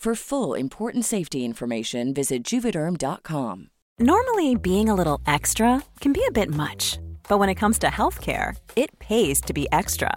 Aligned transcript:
For 0.00 0.14
full 0.14 0.54
important 0.54 1.04
safety 1.04 1.44
information, 1.44 2.14
visit 2.14 2.42
juvederm.com. 2.42 3.68
Normally, 3.98 4.54
being 4.54 4.88
a 4.88 4.94
little 4.94 5.20
extra 5.26 5.82
can 6.00 6.14
be 6.14 6.24
a 6.26 6.32
bit 6.32 6.48
much, 6.48 6.98
but 7.28 7.38
when 7.38 7.50
it 7.50 7.56
comes 7.56 7.78
to 7.80 7.88
healthcare, 7.88 8.56
it 8.76 8.98
pays 8.98 9.42
to 9.42 9.52
be 9.52 9.66
extra. 9.72 10.16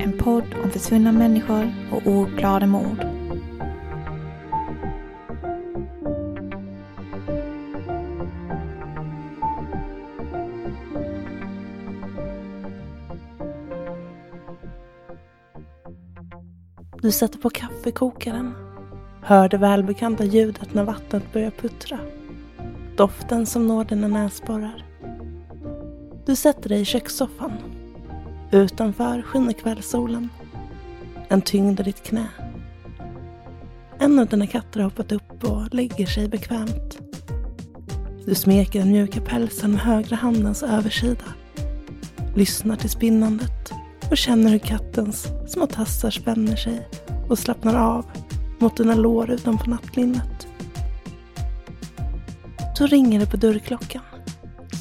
En 0.00 0.18
podd 0.18 0.54
om 0.64 0.70
försvunna 0.70 1.12
människor 1.12 1.72
och 1.92 2.06
ouppklarade 2.06 2.66
mord. 2.66 3.06
Du 17.02 17.10
sätter 17.10 17.38
på 17.38 17.50
kaffekokaren. 17.50 18.54
Hör 19.22 19.48
det 19.48 19.56
välbekanta 19.56 20.24
ljudet 20.24 20.74
när 20.74 20.84
vattnet 20.84 21.32
börjar 21.32 21.50
puttra. 21.50 21.98
Doften 22.96 23.46
som 23.46 23.66
når 23.66 23.84
dina 23.84 24.08
näsborrar. 24.08 24.84
Du 26.26 26.36
sätter 26.36 26.68
dig 26.68 26.80
i 26.80 26.84
kökssoffan. 26.84 27.52
Utanför 28.54 29.22
skiner 29.22 29.52
kvällssolen. 29.52 30.28
En 31.28 31.42
tyngd 31.42 31.80
i 31.80 31.82
ditt 31.82 32.02
knä. 32.02 32.26
En 33.98 34.18
av 34.18 34.26
dina 34.26 34.46
katter 34.46 34.80
har 34.80 34.84
hoppat 34.84 35.12
upp 35.12 35.44
och 35.44 35.74
lägger 35.74 36.06
sig 36.06 36.28
bekvämt. 36.28 36.98
Du 38.26 38.34
smeker 38.34 38.78
den 38.78 38.92
mjuka 38.92 39.20
pälsen 39.20 39.70
med 39.70 39.80
högra 39.80 40.16
handens 40.16 40.62
översida. 40.62 41.24
Lyssnar 42.34 42.76
till 42.76 42.90
spinnandet 42.90 43.72
och 44.10 44.16
känner 44.16 44.50
hur 44.50 44.58
kattens 44.58 45.26
små 45.48 45.66
tassar 45.66 46.10
spänner 46.10 46.56
sig 46.56 46.88
och 47.28 47.38
slappnar 47.38 47.74
av 47.74 48.06
mot 48.58 48.76
dina 48.76 48.94
lår 48.94 49.30
utanpå 49.30 49.70
nattlinnet. 49.70 50.46
Så 52.78 52.86
ringer 52.86 53.20
det 53.20 53.26
på 53.26 53.36
dörrklockan. 53.36 54.02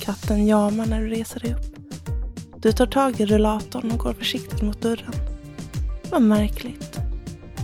Katten 0.02 0.48
jamar 0.48 0.86
när 0.86 1.02
du 1.02 1.08
reser 1.08 1.40
dig 1.40 1.54
upp. 1.54 1.73
Du 2.64 2.72
tar 2.72 2.86
tag 2.86 3.20
i 3.20 3.26
rullatorn 3.26 3.92
och 3.92 3.98
går 3.98 4.14
försiktigt 4.14 4.62
mot 4.62 4.82
dörren. 4.82 5.14
Vad 6.12 6.22
märkligt. 6.22 7.00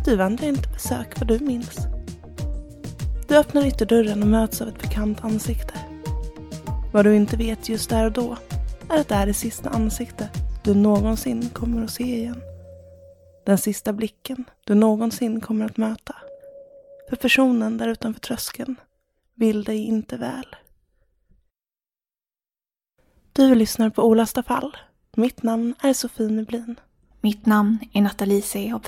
Du 0.06 0.16
vandrar 0.16 0.48
inte 0.48 0.70
besök 0.70 1.20
vad 1.20 1.28
du 1.28 1.40
minns. 1.40 1.78
Du 3.28 3.38
öppnar 3.38 3.66
ytterdörren 3.66 4.24
och 4.24 4.30
möts 4.30 4.62
av 4.62 4.68
ett 4.68 4.82
bekant 4.82 5.24
ansikte. 5.24 5.74
Vad 6.94 7.06
du 7.06 7.16
inte 7.16 7.38
vet 7.38 7.70
just 7.70 7.90
där 7.90 8.06
och 8.06 8.12
då 8.12 8.38
är 8.90 9.02
att 9.02 9.08
det 9.08 9.16
är 9.16 9.26
det 9.26 9.34
sista 9.34 9.70
ansikte 9.70 10.30
du 10.64 10.74
någonsin 10.74 11.50
kommer 11.50 11.84
att 11.84 11.92
se 11.92 12.04
igen. 12.04 12.42
Den 13.46 13.58
sista 13.58 13.94
blicken 13.94 14.46
du 14.64 14.76
någonsin 14.76 15.42
kommer 15.42 15.66
att 15.66 15.78
möta. 15.78 16.16
För 17.10 17.16
personen 17.16 17.78
där 17.78 17.88
utanför 17.88 18.22
tröskeln 18.22 18.76
vill 19.36 19.64
dig 19.64 19.78
inte 19.78 20.18
väl. 20.18 20.56
Du 23.34 23.56
lyssnar 23.56 23.90
på 23.90 24.04
Olösta 24.04 24.44
fall. 24.44 24.78
Mitt 25.18 25.44
namn 25.44 25.76
är 25.82 25.94
Sofie 25.94 26.28
Nublin. 26.28 26.80
Mitt 27.22 27.46
namn 27.46 27.80
är 27.94 28.02
Nathalie 28.02 28.42
Seob. 28.42 28.88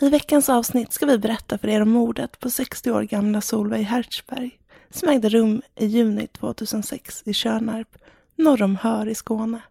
I 0.00 0.08
veckans 0.08 0.48
avsnitt 0.48 0.92
ska 0.92 1.06
vi 1.06 1.18
berätta 1.18 1.58
för 1.58 1.68
er 1.68 1.80
om 1.80 1.90
mordet 1.90 2.40
på 2.40 2.50
60 2.50 2.90
år 2.90 3.02
gamla 3.02 3.40
Solveig 3.40 3.84
Hertzberg 3.84 4.58
som 4.90 5.08
ägde 5.08 5.28
rum 5.28 5.62
i 5.76 5.86
juni 5.86 6.26
2006 6.26 7.22
i 7.26 7.32
Tjörnarp, 7.32 7.96
norr 8.36 8.62
om 8.62 8.76
Hör 8.76 9.08
i 9.08 9.14
Skåne. 9.14 9.62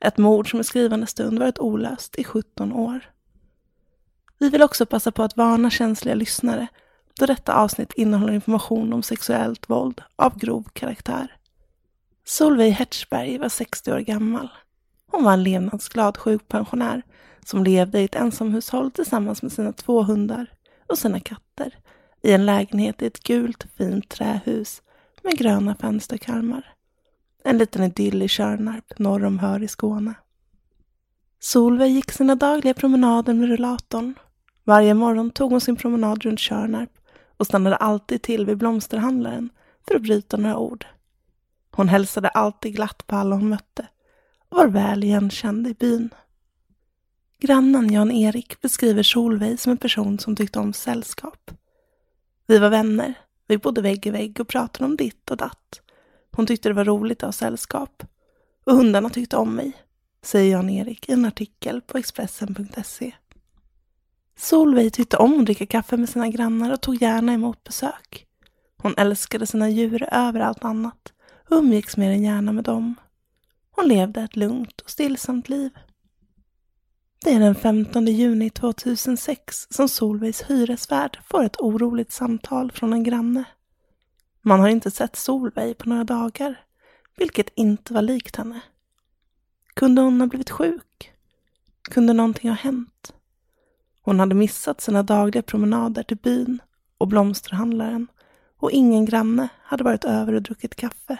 Ett 0.00 0.18
mord 0.18 0.50
som 0.50 0.60
i 0.60 0.64
skrivande 0.64 1.06
stund 1.06 1.38
varit 1.38 1.58
olöst 1.58 2.18
i 2.18 2.24
17 2.24 2.72
år. 2.72 3.00
Vi 4.38 4.48
vill 4.48 4.62
också 4.62 4.86
passa 4.86 5.12
på 5.12 5.22
att 5.22 5.36
varna 5.36 5.70
känsliga 5.70 6.14
lyssnare 6.14 6.66
då 7.18 7.26
detta 7.26 7.54
avsnitt 7.54 7.92
innehåller 7.92 8.32
information 8.32 8.92
om 8.92 9.02
sexuellt 9.02 9.70
våld 9.70 10.02
av 10.16 10.38
grov 10.38 10.68
karaktär. 10.72 11.36
Solveig 12.24 12.72
Hertzberg 12.72 13.38
var 13.38 13.48
60 13.48 13.92
år 13.92 13.98
gammal. 13.98 14.48
Hon 15.10 15.24
var 15.24 15.32
en 15.32 15.42
levnadsglad 15.42 16.16
sjukpensionär 16.16 17.02
som 17.44 17.64
levde 17.64 18.00
i 18.00 18.04
ett 18.04 18.14
ensamhushåll 18.14 18.90
tillsammans 18.90 19.42
med 19.42 19.52
sina 19.52 19.72
två 19.72 20.02
hundar 20.02 20.46
och 20.88 20.98
sina 20.98 21.20
katter 21.20 21.74
i 22.22 22.32
en 22.32 22.46
lägenhet 22.46 23.02
i 23.02 23.06
ett 23.06 23.22
gult 23.22 23.66
fint 23.76 24.08
trähus 24.08 24.82
med 25.22 25.38
gröna 25.38 25.74
fönsterkarmar. 25.74 26.74
En 27.44 27.58
liten 27.58 27.82
idyll 27.82 28.22
i 28.22 28.28
Tjörnarp 28.28 28.98
norr 28.98 29.24
om 29.24 29.38
Hör 29.38 29.62
i 29.62 29.68
Skåne. 29.68 30.14
Solveig 31.40 31.92
gick 31.92 32.12
sina 32.12 32.34
dagliga 32.34 32.74
promenader 32.74 33.34
med 33.34 33.48
rullatorn. 33.48 34.14
Varje 34.64 34.94
morgon 34.94 35.30
tog 35.30 35.50
hon 35.50 35.60
sin 35.60 35.76
promenad 35.76 36.22
runt 36.22 36.40
Tjörnarp 36.40 36.90
och 37.36 37.46
stannade 37.46 37.76
alltid 37.76 38.22
till 38.22 38.46
vid 38.46 38.58
blomsterhandlaren 38.58 39.50
för 39.88 39.94
att 39.94 40.02
bryta 40.02 40.36
några 40.36 40.58
ord. 40.58 40.86
Hon 41.70 41.88
hälsade 41.88 42.28
alltid 42.28 42.74
glatt 42.74 43.06
på 43.06 43.16
alla 43.16 43.36
hon 43.36 43.48
mötte 43.48 43.86
var 44.50 44.66
väl 44.66 45.04
igenkänd 45.04 45.66
i 45.66 45.74
byn. 45.74 46.14
Grannen 47.40 47.92
Jan-Erik 47.92 48.60
beskriver 48.60 49.02
Solveig 49.02 49.60
som 49.60 49.72
en 49.72 49.78
person 49.78 50.18
som 50.18 50.36
tyckte 50.36 50.58
om 50.58 50.72
sällskap. 50.72 51.50
Vi 52.46 52.58
var 52.58 52.70
vänner, 52.70 53.14
vi 53.46 53.58
bodde 53.58 53.82
vägg 53.82 54.06
i 54.06 54.10
vägg 54.10 54.40
och 54.40 54.48
pratade 54.48 54.84
om 54.84 54.96
ditt 54.96 55.30
och 55.30 55.36
datt. 55.36 55.80
Hon 56.32 56.46
tyckte 56.46 56.68
det 56.68 56.74
var 56.74 56.84
roligt 56.84 57.22
att 57.22 57.26
ha 57.26 57.32
sällskap. 57.32 58.04
Och 58.64 58.76
hundarna 58.76 59.10
tyckte 59.10 59.36
om 59.36 59.54
mig, 59.54 59.72
säger 60.22 60.52
Jan-Erik 60.52 61.08
i 61.08 61.12
en 61.12 61.24
artikel 61.24 61.80
på 61.80 61.98
Expressen.se. 61.98 63.12
Solveig 64.36 64.92
tyckte 64.92 65.16
om 65.16 65.40
att 65.40 65.46
dricka 65.46 65.66
kaffe 65.66 65.96
med 65.96 66.08
sina 66.08 66.28
grannar 66.28 66.72
och 66.72 66.80
tog 66.80 67.02
gärna 67.02 67.32
emot 67.32 67.64
besök. 67.64 68.26
Hon 68.76 68.94
älskade 68.96 69.46
sina 69.46 69.68
djur 69.68 70.08
över 70.12 70.40
allt 70.40 70.64
annat 70.64 71.12
och 71.48 71.56
umgicks 71.56 71.96
mer 71.96 72.10
än 72.10 72.22
gärna 72.22 72.52
med 72.52 72.64
dem. 72.64 72.94
Hon 73.80 73.88
levde 73.88 74.20
ett 74.20 74.36
lugnt 74.36 74.80
och 74.80 74.90
stillsamt 74.90 75.48
liv. 75.48 75.70
Det 77.24 77.30
är 77.30 77.40
den 77.40 77.54
15 77.54 78.06
juni 78.06 78.50
2006 78.50 79.66
som 79.70 79.88
Solveigs 79.88 80.42
hyresvärd 80.42 81.18
får 81.24 81.44
ett 81.44 81.60
oroligt 81.60 82.12
samtal 82.12 82.72
från 82.72 82.92
en 82.92 83.04
granne. 83.04 83.44
Man 84.42 84.60
har 84.60 84.68
inte 84.68 84.90
sett 84.90 85.16
Solveig 85.16 85.78
på 85.78 85.88
några 85.88 86.04
dagar, 86.04 86.64
vilket 87.16 87.48
inte 87.54 87.94
var 87.94 88.02
likt 88.02 88.36
henne. 88.36 88.60
Kunde 89.74 90.02
hon 90.02 90.20
ha 90.20 90.26
blivit 90.28 90.50
sjuk? 90.50 91.12
Kunde 91.82 92.12
någonting 92.12 92.50
ha 92.50 92.56
hänt? 92.56 93.14
Hon 94.02 94.20
hade 94.20 94.34
missat 94.34 94.80
sina 94.80 95.02
dagliga 95.02 95.42
promenader 95.42 96.02
till 96.02 96.16
byn 96.16 96.62
och 96.98 97.08
blomsterhandlaren 97.08 98.06
och 98.56 98.70
ingen 98.70 99.04
granne 99.04 99.48
hade 99.62 99.84
varit 99.84 100.04
över 100.04 100.32
och 100.32 100.42
druckit 100.42 100.74
kaffe. 100.74 101.18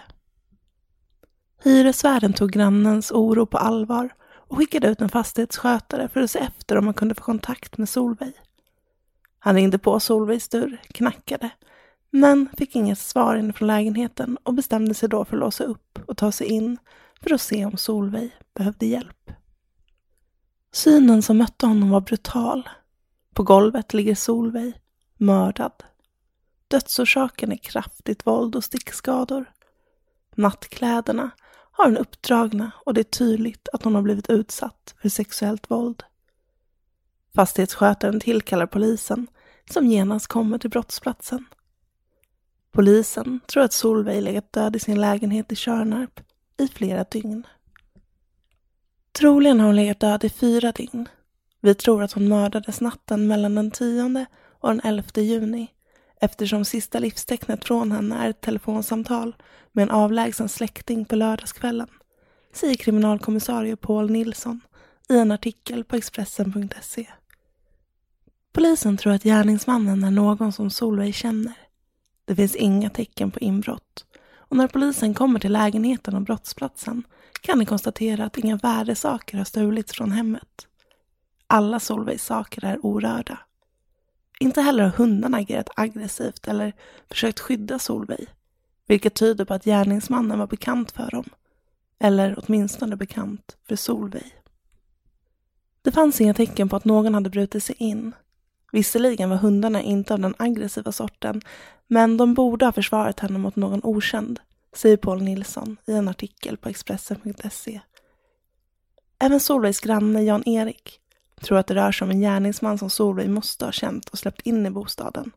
Hyresvärden 1.62 2.32
tog 2.32 2.50
grannens 2.50 3.12
oro 3.12 3.46
på 3.46 3.58
allvar 3.58 4.10
och 4.50 4.56
skickade 4.56 4.88
ut 4.88 5.00
en 5.00 5.08
fastighetsskötare 5.08 6.08
för 6.08 6.20
att 6.20 6.30
se 6.30 6.38
efter 6.38 6.76
om 6.76 6.84
man 6.84 6.94
kunde 6.94 7.14
få 7.14 7.22
kontakt 7.22 7.78
med 7.78 7.88
Solveig. 7.88 8.34
Han 9.38 9.54
ringde 9.54 9.78
på 9.78 10.00
Solveigs 10.00 10.48
dörr, 10.48 10.80
knackade, 10.88 11.50
men 12.10 12.48
fick 12.56 12.76
inget 12.76 12.98
svar 12.98 13.36
inifrån 13.36 13.68
lägenheten 13.68 14.38
och 14.42 14.54
bestämde 14.54 14.94
sig 14.94 15.08
då 15.08 15.24
för 15.24 15.36
att 15.36 15.40
låsa 15.40 15.64
upp 15.64 15.98
och 16.06 16.16
ta 16.16 16.32
sig 16.32 16.46
in 16.46 16.78
för 17.22 17.34
att 17.34 17.40
se 17.40 17.64
om 17.64 17.76
Solveig 17.76 18.30
behövde 18.54 18.86
hjälp. 18.86 19.30
Synen 20.72 21.22
som 21.22 21.38
mötte 21.38 21.66
honom 21.66 21.90
var 21.90 22.00
brutal. 22.00 22.68
På 23.34 23.42
golvet 23.42 23.94
ligger 23.94 24.14
Solveig, 24.14 24.74
mördad. 25.16 25.72
Dödsorsaken 26.68 27.52
är 27.52 27.56
kraftigt 27.56 28.26
våld 28.26 28.56
och 28.56 28.64
stickskador. 28.64 29.52
Nattkläderna 30.36 31.30
har 31.80 31.90
hon 31.90 31.96
uppdragna 31.96 32.70
och 32.86 32.94
det 32.94 33.00
är 33.00 33.04
tydligt 33.04 33.68
att 33.72 33.82
hon 33.82 33.94
har 33.94 34.02
blivit 34.02 34.30
utsatt 34.30 34.94
för 35.02 35.08
sexuellt 35.08 35.70
våld. 35.70 36.02
Fastighetsskötaren 37.34 38.20
tillkallar 38.20 38.66
polisen 38.66 39.26
som 39.70 39.86
genast 39.86 40.26
kommer 40.26 40.58
till 40.58 40.70
brottsplatsen. 40.70 41.44
Polisen 42.72 43.40
tror 43.46 43.62
att 43.62 43.72
Solveig 43.72 44.22
legat 44.22 44.52
död 44.52 44.76
i 44.76 44.78
sin 44.78 45.00
lägenhet 45.00 45.52
i 45.52 45.56
Körnarp 45.56 46.20
i 46.58 46.68
flera 46.68 47.04
dygn. 47.04 47.46
Troligen 49.12 49.60
har 49.60 49.66
hon 49.66 49.76
legat 49.76 50.00
död 50.00 50.24
i 50.24 50.28
fyra 50.28 50.72
dygn. 50.72 51.08
Vi 51.60 51.74
tror 51.74 52.02
att 52.02 52.12
hon 52.12 52.28
mördades 52.28 52.80
natten 52.80 53.26
mellan 53.26 53.54
den 53.54 53.70
10 53.70 54.26
och 54.60 54.68
den 54.68 54.80
11 54.84 55.04
juni 55.14 55.68
eftersom 56.20 56.64
sista 56.64 56.98
livstecknet 56.98 57.64
från 57.64 57.92
henne 57.92 58.24
är 58.24 58.30
ett 58.30 58.40
telefonsamtal 58.40 59.36
med 59.72 59.82
en 59.82 59.90
avlägsen 59.90 60.48
släkting 60.48 61.04
på 61.04 61.16
lördagskvällen, 61.16 61.88
säger 62.52 62.74
kriminalkommissarie 62.74 63.76
Paul 63.76 64.10
Nilsson 64.10 64.60
i 65.08 65.18
en 65.18 65.32
artikel 65.32 65.84
på 65.84 65.96
Expressen.se. 65.96 67.06
Polisen 68.52 68.96
tror 68.96 69.12
att 69.12 69.22
gärningsmannen 69.22 70.04
är 70.04 70.10
någon 70.10 70.52
som 70.52 70.70
Solveig 70.70 71.14
känner. 71.14 71.54
Det 72.24 72.36
finns 72.36 72.56
inga 72.56 72.90
tecken 72.90 73.30
på 73.30 73.38
inbrott 73.38 74.04
och 74.50 74.56
när 74.56 74.68
polisen 74.68 75.14
kommer 75.14 75.40
till 75.40 75.52
lägenheten 75.52 76.14
och 76.14 76.22
brottsplatsen 76.22 77.02
kan 77.40 77.58
de 77.58 77.66
konstatera 77.66 78.24
att 78.24 78.38
inga 78.38 78.56
värdesaker 78.56 79.38
har 79.38 79.44
stulits 79.44 79.92
från 79.92 80.12
hemmet. 80.12 80.66
Alla 81.46 81.80
Solveigs 81.80 82.24
saker 82.24 82.64
är 82.64 82.86
orörda. 82.86 83.38
Inte 84.42 84.60
heller 84.60 84.82
har 84.82 84.90
hundarna 84.90 85.36
agerat 85.36 85.70
aggressivt 85.76 86.48
eller 86.48 86.72
försökt 87.08 87.40
skydda 87.40 87.78
Solveig, 87.78 88.28
vilket 88.86 89.14
tyder 89.14 89.44
på 89.44 89.54
att 89.54 89.64
gärningsmannen 89.64 90.38
var 90.38 90.46
bekant 90.46 90.90
för 90.90 91.10
dem. 91.10 91.24
Eller 91.98 92.38
åtminstone 92.38 92.96
bekant 92.96 93.56
för 93.68 93.76
Solveig. 93.76 94.34
Det 95.82 95.92
fanns 95.92 96.20
inga 96.20 96.34
tecken 96.34 96.68
på 96.68 96.76
att 96.76 96.84
någon 96.84 97.14
hade 97.14 97.30
brutit 97.30 97.64
sig 97.64 97.76
in. 97.78 98.12
Visserligen 98.72 99.30
var 99.30 99.36
hundarna 99.36 99.82
inte 99.82 100.14
av 100.14 100.20
den 100.20 100.34
aggressiva 100.38 100.92
sorten, 100.92 101.42
men 101.86 102.16
de 102.16 102.34
borde 102.34 102.64
ha 102.64 102.72
försvarat 102.72 103.20
henne 103.20 103.38
mot 103.38 103.56
någon 103.56 103.80
okänd, 103.84 104.40
säger 104.72 104.96
Paul 104.96 105.22
Nilsson 105.22 105.76
i 105.86 105.92
en 105.92 106.08
artikel 106.08 106.56
på 106.56 106.68
Expressen.se. 106.68 107.80
Även 109.18 109.40
Solveigs 109.40 109.80
granne 109.80 110.22
Jan-Erik 110.22 111.00
tror 111.40 111.58
att 111.58 111.66
det 111.66 111.74
rör 111.74 111.92
sig 111.92 112.04
om 112.04 112.10
en 112.10 112.20
gärningsman 112.20 112.78
som 112.78 112.90
Solveig 112.90 113.30
måste 113.30 113.64
ha 113.64 113.72
känt 113.72 114.08
och 114.08 114.18
släppt 114.18 114.40
in 114.40 114.66
i 114.66 114.70
bostaden. 114.70 115.32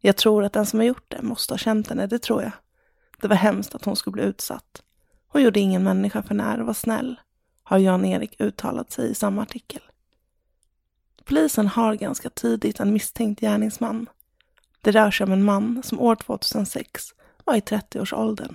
Jag 0.00 0.16
tror 0.16 0.44
att 0.44 0.52
den 0.52 0.66
som 0.66 0.78
har 0.78 0.86
gjort 0.86 1.04
det 1.08 1.22
måste 1.22 1.54
ha 1.54 1.58
känt 1.58 1.88
henne, 1.88 2.06
det 2.06 2.18
tror 2.18 2.42
jag. 2.42 2.52
Det 3.20 3.28
var 3.28 3.36
hemskt 3.36 3.74
att 3.74 3.84
hon 3.84 3.96
skulle 3.96 4.12
bli 4.12 4.22
utsatt. 4.22 4.82
Hon 5.28 5.42
gjorde 5.42 5.60
ingen 5.60 5.84
människa 5.84 6.22
för 6.22 6.34
när 6.34 6.60
och 6.60 6.66
var 6.66 6.74
snäll, 6.74 7.20
har 7.62 7.78
Jan-Erik 7.78 8.40
uttalat 8.40 8.92
sig 8.92 9.10
i 9.10 9.14
samma 9.14 9.42
artikel. 9.42 9.82
Polisen 11.24 11.66
har 11.66 11.94
ganska 11.94 12.30
tidigt 12.30 12.80
en 12.80 12.92
misstänkt 12.92 13.40
gärningsman. 13.40 14.06
Det 14.80 14.90
rör 14.90 15.10
sig 15.10 15.24
om 15.24 15.32
en 15.32 15.44
man 15.44 15.82
som 15.82 16.00
år 16.00 16.16
2006 16.16 17.14
var 17.44 17.54
i 17.54 17.60
30-årsåldern 17.60 18.54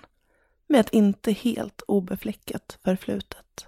med 0.67 0.79
ett 0.79 0.93
inte 0.93 1.31
helt 1.31 1.81
obefläckat 1.87 2.77
förflutet. 2.83 3.67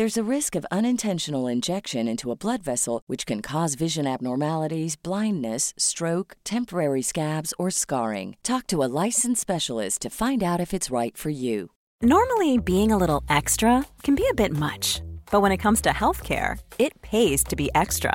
There's 0.00 0.16
a 0.16 0.34
risk 0.36 0.56
of 0.56 0.64
unintentional 0.70 1.46
injection 1.46 2.08
into 2.08 2.30
a 2.30 2.34
blood 2.34 2.62
vessel, 2.62 3.02
which 3.06 3.26
can 3.26 3.42
cause 3.42 3.74
vision 3.74 4.06
abnormalities, 4.06 4.96
blindness, 4.96 5.74
stroke, 5.76 6.38
temporary 6.42 7.02
scabs, 7.02 7.52
or 7.58 7.70
scarring. 7.70 8.34
Talk 8.42 8.66
to 8.68 8.82
a 8.82 8.88
licensed 9.04 9.42
specialist 9.42 10.00
to 10.00 10.08
find 10.08 10.42
out 10.42 10.58
if 10.58 10.72
it's 10.72 10.90
right 10.90 11.14
for 11.14 11.28
you. 11.28 11.70
Normally, 12.00 12.56
being 12.56 12.90
a 12.90 12.96
little 12.96 13.22
extra 13.28 13.84
can 14.02 14.14
be 14.14 14.26
a 14.26 14.32
bit 14.32 14.52
much, 14.52 15.02
but 15.30 15.42
when 15.42 15.52
it 15.52 15.58
comes 15.58 15.82
to 15.82 15.90
healthcare, 15.90 16.58
it 16.78 17.02
pays 17.02 17.44
to 17.44 17.54
be 17.54 17.68
extra. 17.74 18.14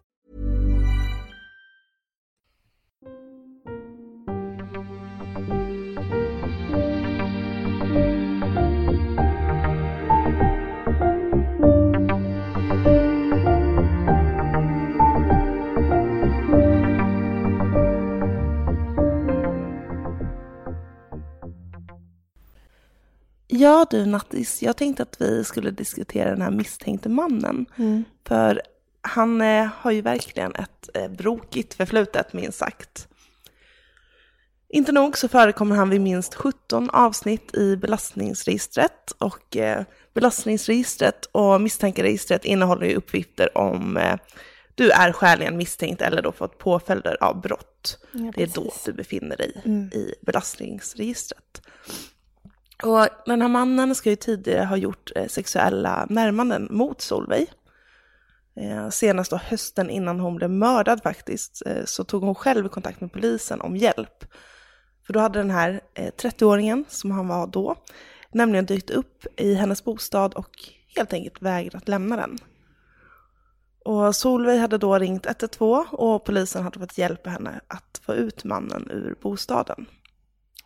Ja 23.61 23.85
du 23.89 24.05
Nattis, 24.05 24.63
jag 24.63 24.77
tänkte 24.77 25.03
att 25.03 25.21
vi 25.21 25.43
skulle 25.43 25.71
diskutera 25.71 26.29
den 26.29 26.41
här 26.41 26.51
misstänkte 26.51 27.09
mannen. 27.09 27.65
Mm. 27.77 28.03
För 28.27 28.61
han 29.01 29.41
eh, 29.41 29.69
har 29.75 29.91
ju 29.91 30.01
verkligen 30.01 30.55
ett 30.55 30.89
eh, 30.93 31.07
brokigt 31.07 31.73
förflutet 31.73 32.33
minst 32.33 32.57
sagt. 32.57 33.07
Inte 34.69 34.91
nog 34.91 35.17
så 35.17 35.27
förekommer 35.27 35.75
han 35.75 35.89
vid 35.89 36.01
minst 36.01 36.35
17 36.35 36.89
avsnitt 36.89 37.55
i 37.55 37.75
belastningsregistret 37.77 39.11
och 39.17 39.57
eh, 39.57 39.83
belastningsregistret 40.13 41.25
och 41.31 41.61
misstankeregistret 41.61 42.45
innehåller 42.45 42.87
ju 42.87 42.95
uppgifter 42.95 43.57
om 43.57 43.97
eh, 43.97 44.15
du 44.75 44.91
är 44.91 45.11
skäligen 45.11 45.57
misstänkt 45.57 46.01
eller 46.01 46.21
då 46.21 46.31
fått 46.31 46.57
påföljder 46.57 47.23
av 47.23 47.41
brott. 47.41 47.97
Ja, 48.11 48.31
det 48.35 48.43
är 48.43 48.47
då 48.47 48.73
du 48.85 48.93
befinner 48.93 49.37
dig 49.37 49.61
Mm. 49.65 49.87
i 49.93 50.13
belastningsregistret. 50.21 51.61
Och 52.83 53.07
den 53.25 53.41
här 53.41 53.49
mannen 53.49 53.95
ska 53.95 54.09
ju 54.09 54.15
tidigare 54.15 54.65
ha 54.65 54.77
gjort 54.77 55.11
eh, 55.15 55.27
sexuella 55.27 56.07
närmanden 56.09 56.67
mot 56.71 57.01
Solveig. 57.01 57.51
Eh, 58.55 58.89
senast 58.89 59.31
då 59.31 59.37
hösten 59.37 59.89
innan 59.89 60.19
hon 60.19 60.35
blev 60.35 60.49
mördad 60.49 61.03
faktiskt, 61.03 61.61
eh, 61.65 61.85
så 61.85 62.03
tog 62.03 62.23
hon 62.23 62.35
själv 62.35 62.67
kontakt 62.67 63.01
med 63.01 63.13
polisen 63.13 63.61
om 63.61 63.77
hjälp. 63.77 64.25
För 65.05 65.13
då 65.13 65.19
hade 65.19 65.39
den 65.39 65.51
här 65.51 65.81
30-åringen, 65.95 66.85
som 66.87 67.11
han 67.11 67.27
var 67.27 67.47
då, 67.47 67.75
nämligen 68.31 68.65
dykt 68.65 68.89
upp 68.89 69.25
i 69.37 69.53
hennes 69.53 69.83
bostad 69.83 70.33
och 70.33 70.51
helt 70.95 71.13
enkelt 71.13 71.41
vägrat 71.41 71.87
lämna 71.87 72.15
den. 72.15 72.37
Och 73.85 74.15
Solveig 74.15 74.59
hade 74.59 74.77
då 74.77 74.99
ringt 74.99 75.25
112 75.25 75.85
och 75.91 76.23
polisen 76.23 76.63
hade 76.63 76.79
fått 76.79 76.97
hjälpa 76.97 77.29
henne 77.29 77.61
att 77.67 78.01
få 78.05 78.13
ut 78.13 78.43
mannen 78.43 78.87
ur 78.91 79.15
bostaden. 79.21 79.85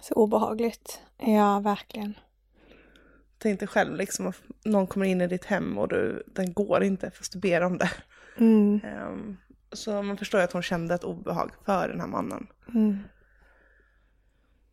Så 0.08 0.14
obehagligt. 0.14 1.02
Ja, 1.18 1.60
verkligen. 1.60 2.14
Tänk 3.38 3.60
dig 3.60 3.68
själv 3.68 3.96
liksom 3.96 4.28
att 4.28 4.42
någon 4.66 4.88
kommer 4.88 5.06
in 5.06 5.22
i 5.22 5.28
ditt 5.28 5.46
hem 5.46 5.78
och 5.78 5.88
du, 5.88 6.24
den 6.28 6.54
går 6.54 6.84
inte 6.84 7.12
fast 7.12 7.34
du 7.34 7.40
ber 7.40 7.62
om 7.62 7.78
det. 7.78 7.92
Mm. 8.38 8.82
Um, 8.84 9.38
så 9.72 10.02
man 10.02 10.18
förstår 10.18 10.40
ju 10.40 10.44
att 10.44 10.52
hon 10.52 10.64
kände 10.64 10.96
ett 10.96 11.04
obehag 11.04 11.52
för 11.66 11.88
den 11.88 12.00
här 12.00 12.08
mannen. 12.08 12.48
Mm. 12.74 13.00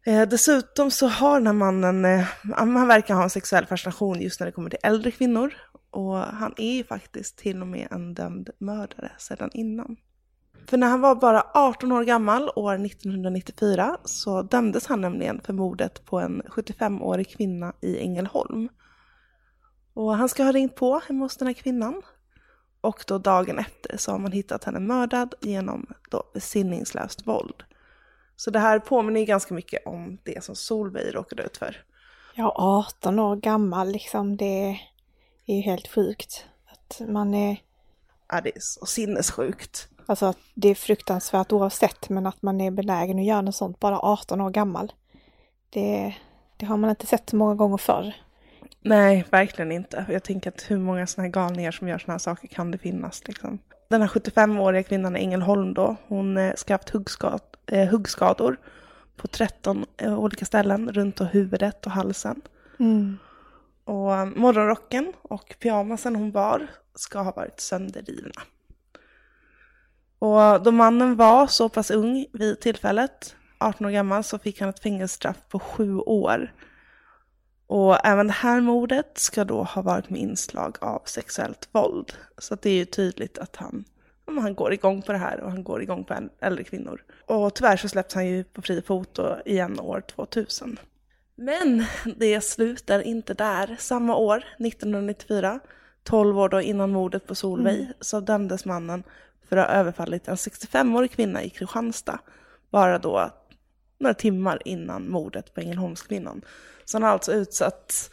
Eh, 0.07 0.29
dessutom 0.29 0.91
så 0.91 1.07
har 1.07 1.35
den 1.35 1.47
här 1.47 1.55
mannen, 1.55 2.05
eh, 2.05 2.27
han 2.57 2.89
verkar 2.89 3.15
ha 3.15 3.23
en 3.23 3.31
sexuell 3.31 3.67
fascination 3.67 4.21
just 4.21 4.41
när 4.41 4.47
det 4.47 4.53
kommer 4.53 4.71
till 4.71 4.79
äldre 4.83 5.11
kvinnor. 5.11 5.55
Och 5.91 6.17
han 6.17 6.55
är 6.57 6.73
ju 6.73 6.85
faktiskt 6.85 7.39
till 7.39 7.61
och 7.61 7.69
med 7.69 7.89
en 7.91 8.15
dömd 8.15 8.51
mördare 8.59 9.13
sedan 9.19 9.51
innan. 9.53 9.97
För 10.67 10.77
när 10.77 10.89
han 10.89 11.01
var 11.01 11.15
bara 11.15 11.47
18 11.55 11.93
år 11.93 12.05
gammal, 12.05 12.51
år 12.57 12.87
1994, 12.87 13.99
så 14.05 14.43
dömdes 14.43 14.87
han 14.87 15.01
nämligen 15.01 15.41
för 15.41 15.53
mordet 15.53 16.05
på 16.05 16.21
en 16.21 16.43
75-årig 16.43 17.29
kvinna 17.29 17.73
i 17.81 17.99
Ängelholm. 17.99 18.69
Och 19.95 20.17
han 20.17 20.29
ska 20.29 20.45
ha 20.45 20.53
ringt 20.53 20.75
på 20.75 21.01
hemma 21.09 21.25
hos 21.25 21.37
den 21.37 21.47
här 21.47 21.55
kvinnan. 21.55 22.03
Och 22.81 23.05
då 23.07 23.19
dagen 23.19 23.59
efter 23.59 23.97
så 23.97 24.13
har 24.13 24.19
man 24.19 24.33
hittat 24.33 24.65
henne 24.65 24.81
mördad 24.81 25.35
genom 25.41 25.87
då 26.11 26.31
besinningslöst 26.35 27.27
våld. 27.27 27.65
Så 28.37 28.51
det 28.51 28.59
här 28.59 28.79
påminner 28.79 29.21
ju 29.21 29.27
ganska 29.27 29.55
mycket 29.55 29.87
om 29.87 30.19
det 30.23 30.45
som 30.45 30.57
Solveig 30.57 31.15
råkade 31.15 31.43
ut 31.43 31.57
för. 31.57 31.85
Ja, 32.35 32.55
18 32.57 33.19
år 33.19 33.37
gammal 33.37 33.93
liksom, 33.93 34.37
det 34.37 34.79
är 35.47 35.55
ju 35.55 35.61
helt 35.61 35.89
sjukt. 35.89 36.47
Att 36.67 37.01
man 37.09 37.35
är... 37.35 37.57
Ja, 38.29 38.41
det 38.41 38.57
är 38.57 38.61
så 38.61 38.87
sinnessjukt. 38.87 39.89
Alltså 40.07 40.27
att 40.27 40.39
det 40.55 40.69
är 40.69 40.75
fruktansvärt 40.75 41.53
oavsett, 41.53 42.09
men 42.09 42.27
att 42.27 42.43
man 42.43 42.61
är 42.61 42.71
benägen 42.71 43.19
att 43.19 43.25
göra 43.25 43.41
något 43.41 43.55
sånt 43.55 43.81
bara 43.81 43.99
18 43.99 44.41
år 44.41 44.51
gammal. 44.51 44.93
Det, 45.71 46.15
det 46.57 46.67
har 46.67 46.77
man 46.77 46.91
inte 46.91 47.07
sett 47.07 47.31
så 47.31 47.37
många 47.37 47.55
gånger 47.55 47.77
förr. 47.77 48.15
Nej, 48.81 49.25
verkligen 49.31 49.73
inte. 49.73 50.05
Jag 50.09 50.23
tänker 50.23 50.51
att 50.51 50.71
hur 50.71 50.79
många 50.79 51.07
sådana 51.07 51.27
här 51.27 51.33
galningar 51.33 51.71
som 51.71 51.89
gör 51.89 51.99
sådana 51.99 52.15
här 52.15 52.19
saker 52.19 52.49
kan 52.49 52.71
det 52.71 52.79
finnas 52.79 53.23
liksom. 53.27 53.59
Den 53.89 54.01
här 54.01 54.09
75-åriga 54.09 54.83
kvinnan 54.83 55.17
i 55.17 55.21
Ängelholm 55.21 55.75
då, 55.75 55.97
hon 56.09 56.37
eh, 56.37 56.55
ska 56.55 56.73
ha 56.73 56.79
haft 56.79 56.91
huggskad, 56.91 57.41
eh, 57.67 57.89
huggskador 57.89 58.57
på 59.17 59.29
13 59.29 59.85
eh, 59.97 60.19
olika 60.19 60.45
ställen 60.45 60.93
runt 60.93 61.21
huvudet 61.21 61.87
och 61.87 61.93
halsen. 61.93 62.41
Mm. 62.79 63.19
Och 63.85 64.15
eh, 64.15 64.27
morgonrocken 64.27 65.13
och 65.23 65.55
pyjamasen 65.61 66.17
hon 66.17 66.33
bar 66.33 66.71
ska 66.95 67.19
ha 67.19 67.33
varit 67.33 67.61
sönderrivna. 67.61 68.43
Och 70.23 70.63
då 70.63 70.71
mannen 70.71 71.17
var 71.17 71.47
så 71.47 71.69
pass 71.69 71.91
ung 71.91 72.27
vid 72.33 72.61
tillfället, 72.61 73.37
18 73.59 73.87
år 73.87 73.91
gammal, 73.91 74.25
så 74.25 74.39
fick 74.39 74.61
han 74.61 74.69
ett 74.69 74.83
fängelsestraff 74.83 75.37
på 75.49 75.59
sju 75.59 75.99
år. 75.99 76.53
Och 77.67 78.07
även 78.07 78.27
det 78.27 78.33
här 78.33 78.61
mordet 78.61 79.19
ska 79.19 79.45
då 79.45 79.63
ha 79.63 79.83
varit 79.83 80.11
med 80.11 80.21
inslag 80.21 80.77
av 80.81 81.03
sexuellt 81.05 81.69
våld. 81.73 82.13
Så 82.39 82.55
det 82.55 82.71
är 82.71 82.75
ju 82.75 82.85
tydligt 82.85 83.39
att 83.39 83.57
han, 83.57 83.85
han 84.27 84.55
går 84.55 84.73
igång 84.73 85.03
på 85.03 85.13
det 85.13 85.19
här 85.19 85.41
och 85.41 85.51
han 85.51 85.65
går 85.65 85.83
igång 85.83 86.05
på 86.05 86.15
äldre 86.41 86.65
kvinnor. 86.65 87.03
Och 87.27 87.55
tyvärr 87.55 87.77
så 87.77 87.89
släpps 87.89 88.15
han 88.15 88.27
ju 88.27 88.45
på 88.45 88.63
fri 88.63 88.83
fot 88.83 89.19
igen 89.45 89.81
år 89.81 90.01
2000. 90.01 90.79
Men 91.35 91.85
det 92.17 92.41
slutar 92.41 93.01
inte 93.01 93.35
där. 93.35 93.77
Samma 93.79 94.17
år, 94.17 94.37
1994, 94.37 95.61
12 96.05 96.39
år 96.39 96.49
då 96.49 96.61
innan 96.61 96.91
mordet 96.91 97.27
på 97.27 97.35
Solveig, 97.35 97.81
mm. 97.81 97.93
så 98.01 98.21
dömdes 98.21 98.65
mannen 98.65 99.05
för 99.53 99.57
att 99.57 99.69
ha 99.69 99.75
överfallit 99.75 100.29
en 100.29 100.35
65-årig 100.35 101.11
kvinna 101.11 101.43
i 101.43 101.51
Kristianstad. 101.51 102.19
Bara 102.71 102.99
då 102.99 103.31
några 103.99 104.15
timmar 104.15 104.63
innan 104.65 105.11
mordet 105.11 105.55
på 105.55 105.61
Ängelholmskvinnan. 105.61 106.43
Så 106.85 106.97
han 106.97 107.03
har 107.03 107.11
alltså 107.11 107.33
utsatt 107.33 108.11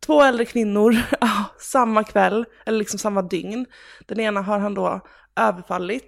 två 0.00 0.22
äldre 0.22 0.44
kvinnor 0.44 0.96
samma 1.58 2.04
kväll, 2.04 2.44
eller 2.66 2.78
liksom 2.78 2.98
samma 2.98 3.22
dygn. 3.22 3.66
Den 4.06 4.20
ena 4.20 4.42
har 4.42 4.58
han 4.58 4.74
då 4.74 5.00
överfallit. 5.36 6.04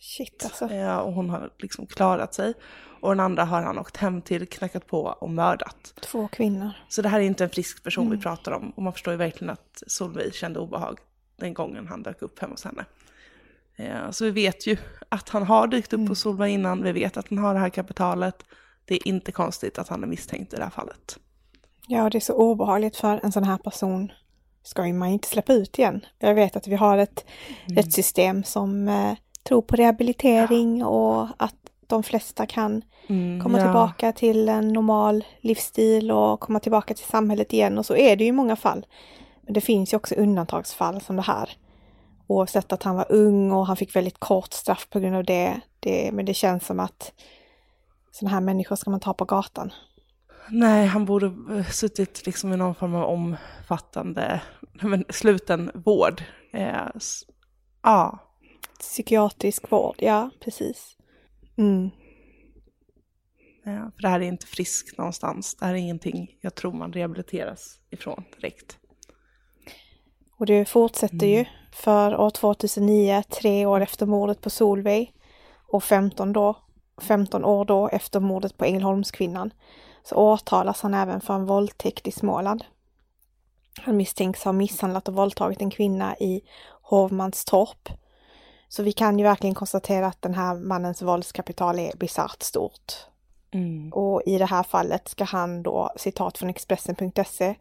Shit 0.00 0.44
alltså. 0.44 0.64
och 1.04 1.12
hon 1.12 1.30
har 1.30 1.50
liksom 1.58 1.86
klarat 1.86 2.34
sig. 2.34 2.54
Och 3.00 3.10
den 3.10 3.20
andra 3.20 3.44
har 3.44 3.62
han 3.62 3.78
åkt 3.78 3.96
hem 3.96 4.22
till, 4.22 4.48
knackat 4.48 4.86
på 4.86 5.02
och 5.02 5.30
mördat. 5.30 5.94
Två 6.00 6.28
kvinnor. 6.28 6.70
Så 6.88 7.02
det 7.02 7.08
här 7.08 7.20
är 7.20 7.24
inte 7.24 7.44
en 7.44 7.50
frisk 7.50 7.84
person 7.84 8.06
mm. 8.06 8.18
vi 8.18 8.22
pratar 8.22 8.52
om. 8.52 8.70
Och 8.70 8.82
man 8.82 8.92
förstår 8.92 9.12
ju 9.12 9.18
verkligen 9.18 9.50
att 9.50 9.82
Solveig 9.86 10.34
kände 10.34 10.58
obehag 10.60 10.98
den 11.36 11.54
gången 11.54 11.86
han 11.86 12.02
dök 12.02 12.22
upp 12.22 12.38
hemma 12.38 12.52
hos 12.52 12.64
henne. 12.64 12.84
Eh, 13.76 14.10
så 14.10 14.24
vi 14.24 14.30
vet 14.30 14.66
ju 14.66 14.76
att 15.08 15.28
han 15.28 15.42
har 15.42 15.66
dykt 15.66 15.92
upp 15.92 15.98
mm. 15.98 16.08
på 16.08 16.14
Solveig 16.14 16.54
innan, 16.54 16.82
vi 16.82 16.92
vet 16.92 17.16
att 17.16 17.28
han 17.28 17.38
har 17.38 17.54
det 17.54 17.60
här 17.60 17.68
kapitalet. 17.68 18.42
Det 18.84 18.94
är 18.94 19.08
inte 19.08 19.32
konstigt 19.32 19.78
att 19.78 19.88
han 19.88 20.02
är 20.02 20.06
misstänkt 20.06 20.52
i 20.52 20.56
det 20.56 20.62
här 20.62 20.70
fallet. 20.70 21.18
Ja, 21.86 22.10
det 22.10 22.18
är 22.18 22.20
så 22.20 22.34
obehagligt 22.34 22.96
för 22.96 23.20
en 23.22 23.32
sån 23.32 23.44
här 23.44 23.58
person 23.58 24.12
ska 24.62 24.86
ju 24.86 24.92
man 24.92 25.08
inte 25.08 25.28
släppa 25.28 25.52
ut 25.52 25.78
igen. 25.78 26.06
Jag 26.18 26.34
vet 26.34 26.56
att 26.56 26.66
vi 26.66 26.76
har 26.76 26.98
ett 26.98 27.24
mm. 27.66 27.76
rättssystem 27.76 28.44
som 28.44 28.88
eh, 28.88 29.12
tror 29.42 29.62
på 29.62 29.76
rehabilitering 29.76 30.78
ja. 30.78 30.86
och 30.86 31.28
att 31.36 31.54
de 31.86 32.02
flesta 32.02 32.46
kan 32.46 32.82
mm, 33.06 33.42
komma 33.42 33.58
ja. 33.58 33.64
tillbaka 33.64 34.12
till 34.12 34.48
en 34.48 34.72
normal 34.72 35.24
livsstil 35.40 36.10
och 36.10 36.40
komma 36.40 36.60
tillbaka 36.60 36.94
till 36.94 37.04
samhället 37.04 37.52
igen 37.52 37.78
och 37.78 37.86
så 37.86 37.96
är 37.96 38.16
det 38.16 38.24
ju 38.24 38.28
i 38.28 38.32
många 38.32 38.56
fall. 38.56 38.86
Men 39.42 39.54
det 39.54 39.60
finns 39.60 39.92
ju 39.92 39.96
också 39.96 40.14
undantagsfall 40.14 41.00
som 41.00 41.16
det 41.16 41.22
här. 41.22 41.50
Oavsett 42.26 42.72
att 42.72 42.82
han 42.82 42.96
var 42.96 43.12
ung 43.12 43.52
och 43.52 43.66
han 43.66 43.76
fick 43.76 43.96
väldigt 43.96 44.18
kort 44.18 44.52
straff 44.52 44.86
på 44.90 45.00
grund 45.00 45.16
av 45.16 45.24
det. 45.24 45.60
det 45.80 46.12
men 46.12 46.24
det 46.24 46.34
känns 46.34 46.66
som 46.66 46.80
att 46.80 47.12
sådana 48.10 48.34
här 48.34 48.40
människor 48.40 48.76
ska 48.76 48.90
man 48.90 49.00
ta 49.00 49.14
på 49.14 49.24
gatan. 49.24 49.72
Nej, 50.50 50.86
han 50.86 51.04
borde 51.04 51.34
suttit 51.70 52.26
liksom 52.26 52.52
i 52.52 52.56
någon 52.56 52.74
form 52.74 52.94
av 52.94 53.04
omfattande, 53.04 54.42
men, 54.82 55.04
sluten 55.08 55.70
vård. 55.74 56.22
Eh, 56.52 56.88
ja. 57.82 58.18
Psykiatrisk 58.78 59.70
vård, 59.70 59.94
ja 59.98 60.30
precis. 60.40 60.96
Mm. 61.56 61.90
Ja, 63.64 63.90
för 63.94 64.02
det 64.02 64.08
här 64.08 64.20
är 64.20 64.24
inte 64.24 64.46
friskt 64.46 64.98
någonstans. 64.98 65.54
Det 65.54 65.66
här 65.66 65.72
är 65.72 65.78
ingenting 65.78 66.36
jag 66.40 66.54
tror 66.54 66.72
man 66.72 66.92
rehabiliteras 66.92 67.80
ifrån 67.90 68.24
direkt. 68.36 68.78
Och 70.38 70.46
det 70.46 70.64
fortsätter 70.64 71.14
mm. 71.14 71.28
ju 71.28 71.44
för 71.76 72.20
år 72.20 72.30
2009, 72.30 73.22
tre 73.28 73.66
år 73.66 73.80
efter 73.80 74.06
mordet 74.06 74.40
på 74.40 74.50
Solveig 74.50 75.12
och 75.66 75.84
15, 75.84 76.32
då, 76.32 76.56
15 77.00 77.44
år 77.44 77.64
då 77.64 77.88
efter 77.88 78.20
mordet 78.20 78.56
på 78.56 78.64
Ängelholmskvinnan 78.64 79.50
så 80.04 80.14
åtalas 80.14 80.80
han 80.80 80.94
även 80.94 81.20
för 81.20 81.34
en 81.34 81.46
våldtäkt 81.46 82.06
i 82.06 82.12
Småland. 82.12 82.64
Han 83.80 83.96
misstänks 83.96 84.44
ha 84.44 84.52
misshandlat 84.52 85.08
och 85.08 85.14
våldtagit 85.14 85.60
en 85.60 85.70
kvinna 85.70 86.16
i 86.16 86.40
Hovmanstorp. 86.82 87.88
Så 88.68 88.82
vi 88.82 88.92
kan 88.92 89.18
ju 89.18 89.24
verkligen 89.24 89.54
konstatera 89.54 90.06
att 90.06 90.22
den 90.22 90.34
här 90.34 90.54
mannens 90.54 91.02
våldskapital 91.02 91.78
är 91.78 91.96
bisarrt 91.96 92.42
stort. 92.42 92.92
Mm. 93.50 93.92
Och 93.92 94.22
i 94.26 94.38
det 94.38 94.46
här 94.46 94.62
fallet 94.62 95.08
ska 95.08 95.24
han 95.24 95.62
då, 95.62 95.92
citat 95.96 96.38
från 96.38 96.50
Expressen.se, 96.50 97.54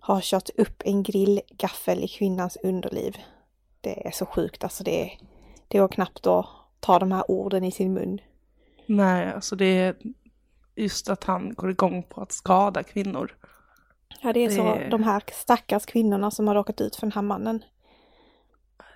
ha 0.00 0.20
kört 0.22 0.50
upp 0.56 0.82
en 0.84 1.02
grillgaffel 1.02 2.04
i 2.04 2.08
kvinnans 2.08 2.58
underliv. 2.62 3.16
Det 3.80 4.06
är 4.06 4.10
så 4.10 4.26
sjukt, 4.26 4.64
alltså 4.64 4.84
det, 4.84 5.18
det 5.68 5.78
går 5.78 5.88
knappt 5.88 6.26
att 6.26 6.46
ta 6.80 6.98
de 6.98 7.12
här 7.12 7.30
orden 7.30 7.64
i 7.64 7.70
sin 7.70 7.92
mun. 7.92 8.20
Nej, 8.86 9.32
alltså 9.32 9.56
det 9.56 9.64
är 9.64 9.96
just 10.76 11.08
att 11.08 11.24
han 11.24 11.54
går 11.54 11.70
igång 11.70 12.02
på 12.02 12.20
att 12.20 12.32
skada 12.32 12.82
kvinnor. 12.82 13.36
Ja, 14.20 14.32
det 14.32 14.40
är 14.40 14.48
det... 14.48 14.54
så 14.54 14.90
de 14.90 15.02
här 15.02 15.22
stackars 15.32 15.86
kvinnorna 15.86 16.30
som 16.30 16.48
har 16.48 16.54
råkat 16.54 16.80
ut 16.80 16.96
för 16.96 17.00
den 17.06 17.12
här 17.12 17.22
mannen. 17.22 17.64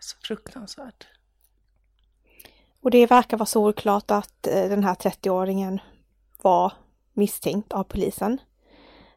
Så 0.01 0.17
fruktansvärt. 0.23 1.07
Och 2.81 2.91
det 2.91 3.07
verkar 3.07 3.37
vara 3.37 3.47
solklart 3.47 4.11
att 4.11 4.47
eh, 4.47 4.69
den 4.69 4.85
här 4.85 4.95
30-åringen 4.95 5.79
var 6.43 6.73
misstänkt 7.12 7.73
av 7.73 7.85
polisen. 7.85 8.41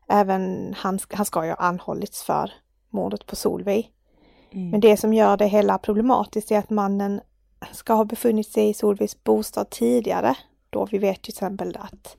Även 0.08 0.74
han, 0.78 1.00
han 1.10 1.26
ska 1.26 1.46
ju 1.46 1.52
ha 1.52 1.58
anhållits 1.58 2.24
för 2.24 2.52
mordet 2.90 3.26
på 3.26 3.36
Solveig. 3.36 3.92
Mm. 4.52 4.70
Men 4.70 4.80
det 4.80 4.98
som 4.98 5.14
gör 5.14 5.38
det 5.38 5.48
hela 5.48 5.78
problematiskt 5.78 6.52
är 6.52 6.60
att 6.60 6.70
mannen 6.70 7.22
ska 7.72 7.94
ha 7.94 8.06
befunnit 8.06 8.48
sig 8.48 8.70
i 8.70 8.74
Solveigs 8.74 9.24
bostad 9.24 9.70
tidigare. 9.70 10.36
Då 10.70 10.86
vi 10.86 10.98
vet 10.98 11.22
till 11.22 11.32
exempel 11.32 11.78
att 11.80 12.18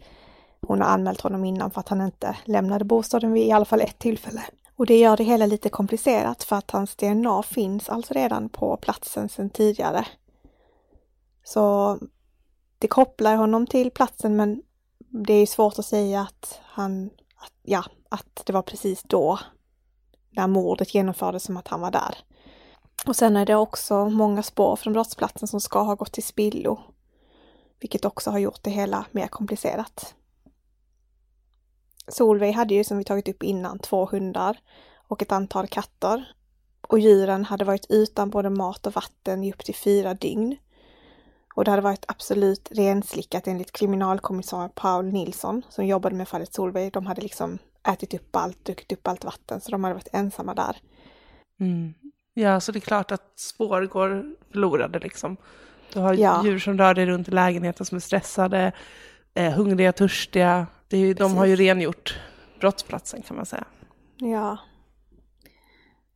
hon 0.61 0.81
har 0.81 0.89
anmält 0.89 1.21
honom 1.21 1.45
innan 1.45 1.71
för 1.71 1.81
att 1.81 1.89
han 1.89 2.01
inte 2.01 2.37
lämnade 2.45 2.85
bostaden 2.85 3.33
vid 3.33 3.47
i 3.47 3.53
alla 3.53 3.65
fall 3.65 3.81
ett 3.81 3.99
tillfälle. 3.99 4.43
Och 4.77 4.87
det 4.87 4.99
gör 4.99 5.17
det 5.17 5.25
hela 5.25 5.47
lite 5.47 5.69
komplicerat 5.69 6.45
för 6.45 6.57
att 6.57 6.71
hans 6.71 6.97
DNA 6.97 7.43
finns 7.43 7.89
alltså 7.89 8.15
redan 8.15 8.49
på 8.49 8.77
platsen 8.77 9.29
sedan 9.29 9.51
tidigare. 9.51 10.07
Så 11.45 11.99
det 12.79 12.89
kopplar 12.89 13.37
honom 13.37 13.67
till 13.67 13.91
platsen 13.91 14.37
men 14.37 14.63
det 14.99 15.33
är 15.33 15.47
svårt 15.47 15.79
att 15.79 15.87
säga 15.87 16.21
att 16.21 16.61
han, 16.63 17.11
att, 17.37 17.53
ja, 17.63 17.85
att 18.09 18.43
det 18.47 18.53
var 18.53 18.63
precis 18.63 19.03
då 19.03 19.39
när 20.37 20.47
mordet 20.47 20.95
genomfördes 20.95 21.43
som 21.43 21.57
att 21.57 21.69
han 21.69 21.81
var 21.81 21.91
där. 21.91 22.19
Och 23.07 23.17
sen 23.17 23.37
är 23.37 23.47
det 23.47 23.57
också 23.57 24.09
många 24.09 24.43
spår 24.43 24.77
från 24.77 24.93
brottsplatsen 24.93 25.49
som 25.49 25.61
ska 25.61 25.83
ha 25.83 25.95
gått 25.95 26.13
till 26.13 26.23
spillo. 26.23 26.81
Vilket 27.81 28.05
också 28.05 28.31
har 28.31 28.39
gjort 28.39 28.63
det 28.63 28.71
hela 28.71 29.07
mer 29.11 29.27
komplicerat. 29.27 30.15
Solveig 32.09 32.53
hade 32.53 32.75
ju 32.75 32.85
som 32.85 32.99
vi 32.99 33.05
tagit 33.05 33.29
upp 33.29 33.43
innan 33.43 33.79
två 33.79 34.07
hundar 34.07 34.59
och 35.09 35.23
ett 35.23 35.33
antal 35.33 35.67
katter. 35.67 36.33
Och 36.89 36.99
djuren 36.99 37.45
hade 37.45 37.65
varit 37.65 37.87
utan 37.89 38.31
både 38.31 38.51
mat 38.51 38.87
och 38.87 38.93
vatten 38.93 39.45
i 39.45 39.53
upp 39.53 39.65
till 39.65 39.75
fyra 39.75 40.15
dygn. 40.15 40.57
Och 41.55 41.65
det 41.65 41.71
hade 41.71 41.83
varit 41.83 42.05
absolut 42.09 42.69
renslickat 42.71 43.47
enligt 43.47 43.73
kriminalkommissarie 43.73 44.71
Paul 44.75 45.05
Nilsson 45.05 45.63
som 45.69 45.87
jobbade 45.87 46.17
med 46.17 46.29
fallet 46.29 46.55
Solveig. 46.55 46.93
De 46.93 47.07
hade 47.07 47.23
liksom 47.23 47.59
ätit 47.89 48.15
upp 48.15 48.37
allt, 48.37 48.65
druckit 48.65 48.93
upp 48.93 49.09
allt 49.09 49.25
vatten 49.25 49.61
så 49.61 49.71
de 49.71 49.85
hade 49.85 49.95
varit 49.95 50.09
ensamma 50.13 50.55
där. 50.55 50.77
Mm. 51.61 51.95
Ja, 52.35 52.61
så 52.61 52.73
det 52.73 52.79
är 52.79 52.81
klart 52.81 53.13
att 53.13 53.33
spår 53.37 53.83
går 53.83 54.25
förlorade 54.51 54.99
liksom. 54.99 55.37
Du 55.93 56.01
har 56.01 56.15
ja. 56.15 56.45
djur 56.45 56.59
som 56.59 56.79
rör 56.79 56.95
dig 56.95 57.07
runt 57.07 57.29
i 57.29 57.31
lägenheten 57.31 57.87
som 57.87 57.97
är 57.97 58.01
stressade, 58.01 58.73
eh, 59.35 59.53
hungriga, 59.53 59.93
törstiga. 59.93 60.67
Det 60.89 60.97
är, 60.97 61.15
de 61.15 61.37
har 61.37 61.47
ju 61.47 61.57
rengjort 61.57 62.21
brottsplatsen 62.61 63.23
kan 63.23 63.37
man 63.37 63.47
säga. 63.47 63.65
Ja. 64.17 64.59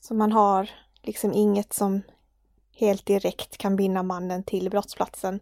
Så 0.00 0.14
man 0.14 0.32
har 0.32 0.70
liksom 1.02 1.32
inget 1.32 1.72
som 1.72 2.02
helt 2.76 3.06
direkt 3.06 3.58
kan 3.58 3.76
binda 3.76 4.02
mannen 4.02 4.44
till 4.44 4.70
brottsplatsen 4.70 5.40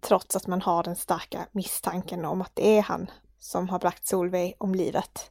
trots 0.00 0.36
att 0.36 0.46
man 0.46 0.62
har 0.62 0.82
den 0.82 0.96
starka 0.96 1.46
misstanken 1.52 2.24
om 2.24 2.42
att 2.42 2.50
det 2.54 2.78
är 2.78 2.82
han 2.82 3.10
som 3.38 3.68
har 3.68 3.78
bragt 3.78 4.06
Solveig 4.06 4.54
om 4.58 4.74
livet. 4.74 5.30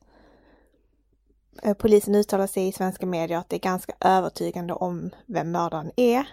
Eh, 1.62 1.74
polisen 1.74 2.16
uttalar 2.16 2.48
sig 2.48 2.68
i 2.68 2.72
svenska 2.72 3.06
medier 3.06 3.38
att 3.38 3.50
det 3.50 3.56
är 3.56 3.60
ganska 3.60 3.94
övertygande 4.00 4.74
om 4.74 5.10
vem 5.26 5.52
mördaren 5.52 5.92
är, 5.96 6.28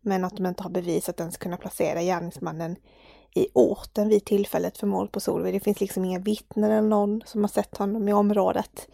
men 0.00 0.24
att 0.24 0.36
de 0.36 0.46
inte 0.46 0.62
har 0.62 0.70
bevis 0.70 1.08
att 1.08 1.20
ens 1.20 1.36
kunna 1.36 1.56
placera 1.56 2.02
gärningsmannen 2.02 2.76
i 3.34 3.48
orten 3.54 4.08
vid 4.08 4.24
tillfället 4.24 4.78
för 4.78 4.86
mord 4.86 5.12
på 5.12 5.20
Solveig. 5.20 5.54
Det 5.54 5.60
finns 5.60 5.80
liksom 5.80 6.04
inga 6.04 6.18
vittnen 6.18 6.70
eller 6.70 6.88
någon 6.88 7.22
som 7.26 7.40
har 7.40 7.48
sett 7.48 7.76
honom 7.76 8.08
i 8.08 8.12
området. 8.12 8.88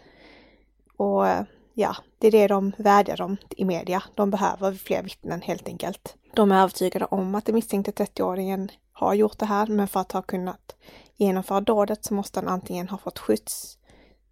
Och 0.96 1.28
eh, 1.28 1.44
ja, 1.74 1.96
det 2.18 2.26
är 2.26 2.30
det 2.30 2.46
de 2.46 2.72
vädjar 2.78 3.22
om 3.22 3.36
i 3.50 3.64
media. 3.64 4.02
De 4.14 4.30
behöver 4.30 4.72
fler 4.72 5.02
vittnen 5.02 5.42
helt 5.42 5.68
enkelt. 5.68 6.16
De 6.34 6.52
är 6.52 6.62
övertygade 6.62 7.04
om 7.04 7.34
att 7.34 7.44
den 7.44 7.54
misstänkte 7.54 8.04
30-åringen 8.04 8.70
har 8.92 9.14
gjort 9.14 9.38
det 9.38 9.46
här, 9.46 9.66
men 9.66 9.88
för 9.88 10.00
att 10.00 10.12
ha 10.12 10.22
kunnat 10.22 10.76
genomföra 11.16 11.60
dådet 11.60 12.04
så 12.04 12.14
måste 12.14 12.40
han 12.40 12.48
antingen 12.48 12.88
ha 12.88 12.98
fått 12.98 13.18
skjuts 13.18 13.78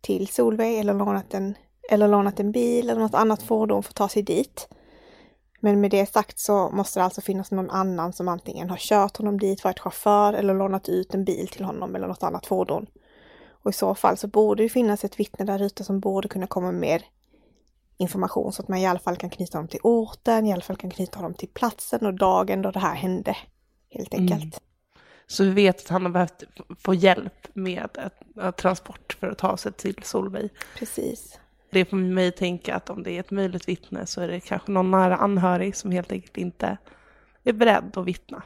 till 0.00 0.28
Solveig 0.28 0.78
eller 0.78 0.94
lånat 0.94 1.34
en, 1.34 1.54
eller 1.90 2.08
lånat 2.08 2.40
en 2.40 2.52
bil 2.52 2.90
eller 2.90 3.00
något 3.00 3.14
annat 3.14 3.42
fordon 3.42 3.82
för 3.82 3.90
att 3.90 3.96
ta 3.96 4.08
sig 4.08 4.22
dit. 4.22 4.68
Men 5.60 5.80
med 5.80 5.90
det 5.90 6.12
sagt 6.12 6.38
så 6.38 6.70
måste 6.70 7.00
det 7.00 7.04
alltså 7.04 7.20
finnas 7.20 7.50
någon 7.50 7.70
annan 7.70 8.12
som 8.12 8.28
antingen 8.28 8.70
har 8.70 8.76
kört 8.76 9.16
honom 9.16 9.38
dit, 9.38 9.64
varit 9.64 9.80
chaufför 9.80 10.32
eller 10.32 10.54
lånat 10.54 10.88
ut 10.88 11.14
en 11.14 11.24
bil 11.24 11.48
till 11.48 11.64
honom 11.64 11.94
eller 11.94 12.08
något 12.08 12.22
annat 12.22 12.46
fordon. 12.46 12.86
Och 13.50 13.70
i 13.70 13.74
så 13.74 13.94
fall 13.94 14.16
så 14.16 14.28
borde 14.28 14.62
det 14.62 14.68
finnas 14.68 15.04
ett 15.04 15.20
vittne 15.20 15.44
där 15.44 15.62
ute 15.62 15.84
som 15.84 16.00
borde 16.00 16.28
kunna 16.28 16.46
komma 16.46 16.72
med 16.72 16.80
mer 16.80 17.02
information 17.96 18.52
så 18.52 18.62
att 18.62 18.68
man 18.68 18.78
i 18.78 18.86
alla 18.86 18.98
fall 18.98 19.16
kan 19.16 19.30
knyta 19.30 19.58
dem 19.58 19.68
till 19.68 19.80
orten, 19.82 20.46
i 20.46 20.52
alla 20.52 20.62
fall 20.62 20.76
kan 20.76 20.90
knyta 20.90 21.22
dem 21.22 21.34
till 21.34 21.48
platsen 21.48 22.06
och 22.06 22.14
dagen 22.14 22.62
då 22.62 22.70
det 22.70 22.78
här 22.78 22.94
hände. 22.94 23.36
Helt 23.90 24.14
mm. 24.14 24.22
enkelt. 24.22 24.42
Mm. 24.42 24.67
Så 25.30 25.44
vi 25.44 25.50
vet 25.50 25.80
att 25.80 25.88
han 25.88 26.02
har 26.02 26.12
behövt 26.12 26.44
få 26.78 26.94
hjälp 26.94 27.48
med 27.52 27.88
ett, 27.96 28.56
transport 28.56 29.16
för 29.20 29.28
att 29.28 29.38
ta 29.38 29.56
sig 29.56 29.72
till 29.72 30.02
Solveig. 30.02 30.50
Precis. 30.78 31.40
Det 31.70 31.84
får 31.84 31.96
mig 31.96 32.32
tänka 32.32 32.74
att 32.74 32.90
om 32.90 33.02
det 33.02 33.10
är 33.10 33.20
ett 33.20 33.30
möjligt 33.30 33.68
vittne 33.68 34.06
så 34.06 34.20
är 34.20 34.28
det 34.28 34.40
kanske 34.40 34.72
någon 34.72 34.90
nära 34.90 35.16
anhörig 35.16 35.76
som 35.76 35.90
helt 35.90 36.12
enkelt 36.12 36.36
inte 36.36 36.78
är 37.44 37.52
beredd 37.52 37.92
att 37.96 38.06
vittna. 38.06 38.42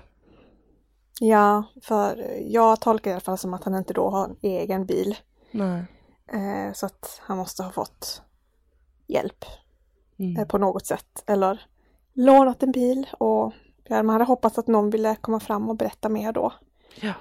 Ja, 1.21 1.65
för 1.83 2.37
jag 2.47 2.81
tolkar 2.81 3.11
i 3.11 3.15
alla 3.15 3.21
fall 3.21 3.39
som 3.39 3.55
att 3.55 3.65
han 3.65 3.75
inte 3.75 3.93
då 3.93 4.11
har 4.11 4.25
en 4.25 4.37
egen 4.43 4.87
bil. 4.87 5.17
Nej. 5.51 5.85
Eh, 6.27 6.73
så 6.73 6.87
att 6.87 7.21
han 7.23 7.37
måste 7.37 7.63
ha 7.63 7.71
fått 7.71 8.23
hjälp 9.07 9.45
mm. 10.19 10.37
Eh, 10.37 10.47
på 10.47 10.59
något 10.59 10.87
sätt. 10.87 11.25
Eller 11.27 11.67
lånat 12.13 12.63
en 12.63 12.73
bil 12.73 13.07
och 13.19 13.53
man 13.89 14.09
hade 14.09 14.25
hoppats 14.25 14.59
att 14.59 14.67
någon 14.67 14.91
ville 14.91 15.17
komma 15.21 15.41
fram 15.41 15.69
och 15.69 15.77
berätta 15.77 16.09
mer 16.09 16.33
då. 16.33 16.53
Ja. 17.01 17.13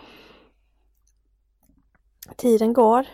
Tiden 2.37 2.73
går, 2.73 3.07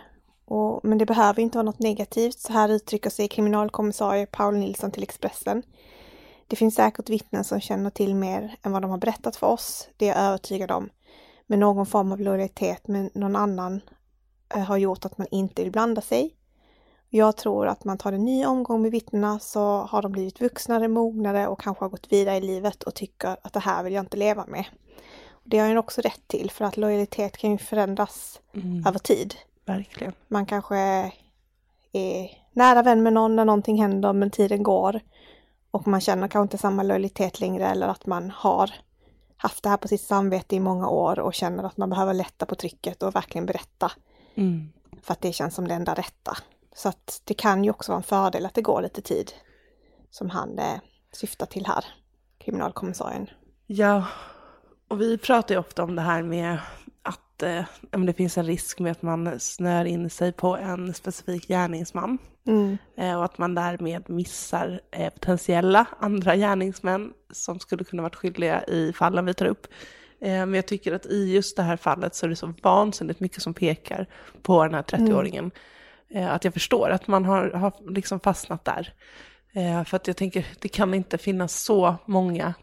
och, 0.45 0.79
men 0.83 0.97
det 0.97 1.05
behöver 1.05 1.41
inte 1.41 1.57
vara 1.57 1.65
något 1.65 1.79
negativt. 1.79 2.39
Så 2.39 2.53
här 2.53 2.69
uttrycker 2.69 3.09
sig 3.09 3.27
kriminalkommissarie 3.27 4.25
Paul 4.25 4.55
Nilsson 4.55 4.91
till 4.91 5.03
Expressen. 5.03 5.63
Det 6.47 6.55
finns 6.55 6.75
säkert 6.75 7.09
vittnen 7.09 7.43
som 7.43 7.59
känner 7.59 7.89
till 7.89 8.15
mer 8.15 8.55
än 8.61 8.71
vad 8.71 8.81
de 8.81 8.91
har 8.91 8.97
berättat 8.97 9.35
för 9.35 9.47
oss. 9.47 9.89
Det 9.97 10.09
är 10.09 10.15
jag 10.15 10.25
övertygad 10.25 10.71
om. 10.71 10.89
Men 11.47 11.59
någon 11.59 11.85
form 11.85 12.11
av 12.11 12.19
lojalitet 12.19 12.87
med 12.87 13.09
någon 13.13 13.35
annan 13.35 13.81
eh, 14.55 14.61
har 14.61 14.77
gjort 14.77 15.05
att 15.05 15.17
man 15.17 15.27
inte 15.31 15.63
vill 15.63 15.71
blanda 15.71 16.01
sig. 16.01 16.35
Jag 17.09 17.37
tror 17.37 17.67
att 17.67 17.83
man 17.83 17.97
tar 17.97 18.11
en 18.11 18.25
ny 18.25 18.45
omgång 18.45 18.81
med 18.81 18.91
vittnena 18.91 19.39
så 19.39 19.59
har 19.81 20.01
de 20.01 20.11
blivit 20.11 20.41
vuxnare, 20.41 20.87
mognare 20.87 21.47
och 21.47 21.59
kanske 21.59 21.85
har 21.85 21.89
gått 21.89 22.11
vidare 22.11 22.37
i 22.37 22.41
livet 22.41 22.83
och 22.83 22.95
tycker 22.95 23.37
att 23.41 23.53
det 23.53 23.59
här 23.59 23.83
vill 23.83 23.93
jag 23.93 24.03
inte 24.03 24.17
leva 24.17 24.45
med. 24.45 24.65
Det 25.49 25.59
har 25.59 25.67
ju 25.67 25.77
också 25.77 26.01
rätt 26.01 26.27
till 26.27 26.51
för 26.51 26.65
att 26.65 26.77
lojalitet 26.77 27.37
kan 27.37 27.51
ju 27.51 27.57
förändras 27.57 28.41
mm. 28.53 28.87
över 28.87 28.99
tid. 28.99 29.35
Verkligen. 29.65 30.13
Man 30.27 30.45
kanske 30.45 30.77
är 31.91 32.31
nära 32.51 32.83
vän 32.83 33.03
med 33.03 33.13
någon 33.13 33.35
när 33.35 33.45
någonting 33.45 33.81
händer 33.81 34.13
men 34.13 34.31
tiden 34.31 34.63
går 34.63 34.99
och 35.71 35.87
man 35.87 36.01
känner 36.01 36.27
kanske 36.27 36.43
inte 36.43 36.57
samma 36.57 36.83
lojalitet 36.83 37.39
längre 37.39 37.67
eller 37.67 37.87
att 37.87 38.05
man 38.05 38.31
har 38.31 38.71
haft 39.37 39.63
det 39.63 39.69
här 39.69 39.77
på 39.77 39.87
sitt 39.87 40.01
samvete 40.01 40.55
i 40.55 40.59
många 40.59 40.89
år 40.89 41.19
och 41.19 41.33
känner 41.33 41.63
att 41.63 41.77
man 41.77 41.89
behöver 41.89 42.13
lätta 42.13 42.45
på 42.45 42.55
trycket 42.55 43.03
och 43.03 43.15
verkligen 43.15 43.45
berätta. 43.45 43.91
Mm. 44.35 44.69
För 45.01 45.13
att 45.13 45.21
det 45.21 45.33
känns 45.33 45.55
som 45.55 45.67
det 45.67 45.73
enda 45.73 45.93
rätta. 45.93 46.37
Så 46.75 46.89
att 46.89 47.21
det 47.23 47.33
kan 47.33 47.63
ju 47.63 47.69
också 47.69 47.91
vara 47.91 47.97
en 47.97 48.03
fördel 48.03 48.45
att 48.45 48.53
det 48.53 48.61
går 48.61 48.81
lite 48.81 49.01
tid 49.01 49.31
som 50.11 50.29
han 50.29 50.59
eh, 50.59 50.79
syftar 51.11 51.45
till 51.45 51.65
här, 51.65 51.85
kriminalkommissarien. 52.37 53.29
Ja, 53.67 54.05
och 54.87 55.01
vi 55.01 55.17
pratar 55.17 55.55
ju 55.55 55.59
ofta 55.59 55.83
om 55.83 55.95
det 55.95 56.01
här 56.01 56.23
med 56.23 56.57
att 57.03 57.43
eh, 57.43 57.65
det 58.05 58.13
finns 58.13 58.37
en 58.37 58.45
risk 58.45 58.79
med 58.79 58.91
att 58.91 59.01
man 59.01 59.39
snör 59.39 59.85
in 59.85 60.09
sig 60.09 60.31
på 60.31 60.57
en 60.57 60.93
specifik 60.93 61.47
gärningsman. 61.47 62.17
Mm. 62.47 62.77
Eh, 62.97 63.17
och 63.17 63.25
att 63.25 63.37
man 63.37 63.55
därmed 63.55 64.09
missar 64.09 64.81
eh, 64.91 65.13
potentiella 65.13 65.85
andra 65.99 66.35
gärningsmän 66.35 67.13
som 67.31 67.59
skulle 67.59 67.83
kunna 67.83 68.03
varit 68.03 68.15
skyldiga 68.15 68.63
i 68.63 68.93
fallen 68.93 69.25
vi 69.25 69.33
tar 69.33 69.45
upp. 69.45 69.67
Eh, 70.21 70.29
men 70.29 70.53
jag 70.53 70.67
tycker 70.67 70.93
att 70.93 71.05
i 71.05 71.33
just 71.33 71.57
det 71.57 71.63
här 71.63 71.77
fallet 71.77 72.15
så 72.15 72.25
är 72.25 72.29
det 72.29 72.35
så 72.35 72.53
vansinnigt 72.63 73.19
mycket 73.19 73.41
som 73.41 73.53
pekar 73.53 74.07
på 74.41 74.63
den 74.63 74.73
här 74.73 74.83
30-åringen. 74.83 75.51
Mm. 76.09 76.23
Eh, 76.23 76.33
att 76.33 76.43
jag 76.43 76.53
förstår 76.53 76.89
att 76.89 77.07
man 77.07 77.25
har, 77.25 77.49
har 77.49 77.73
liksom 77.89 78.19
fastnat 78.19 78.65
där. 78.65 78.93
Eh, 79.53 79.83
för 79.83 79.95
att 79.95 80.07
jag 80.07 80.17
tänker, 80.17 80.47
det 80.59 80.67
kan 80.67 80.93
inte 80.93 81.17
finnas 81.17 81.63
så 81.63 81.95
många 82.05 82.53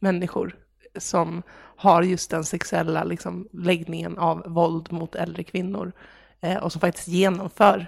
människor 0.00 0.56
som 0.96 1.42
har 1.76 2.02
just 2.02 2.30
den 2.30 2.44
sexuella 2.44 3.04
liksom, 3.04 3.48
läggningen 3.52 4.18
av 4.18 4.42
våld 4.46 4.92
mot 4.92 5.14
äldre 5.14 5.44
kvinnor. 5.44 5.92
Eh, 6.40 6.56
och 6.56 6.72
som 6.72 6.80
faktiskt 6.80 7.08
genomför 7.08 7.86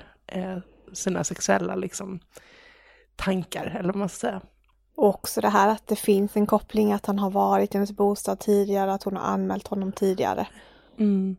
sina 0.92 1.24
sexuella 1.24 1.74
liksom, 1.74 2.20
tankar, 3.16 3.66
eller 3.66 3.92
vad 3.92 3.96
man 3.96 4.08
ska 4.08 4.18
säga. 4.18 4.40
Och 4.96 5.08
också 5.08 5.40
det 5.40 5.48
här 5.48 5.68
att 5.68 5.86
det 5.86 5.96
finns 5.96 6.36
en 6.36 6.46
koppling 6.46 6.92
att 6.92 7.06
han 7.06 7.18
har 7.18 7.30
varit 7.30 7.74
i 7.74 7.76
hennes 7.76 7.92
bostad 7.92 8.38
tidigare, 8.38 8.92
att 8.92 9.02
hon 9.02 9.16
har 9.16 9.22
anmält 9.22 9.66
honom 9.66 9.92
tidigare. 9.92 10.46
Mm. 10.98 11.36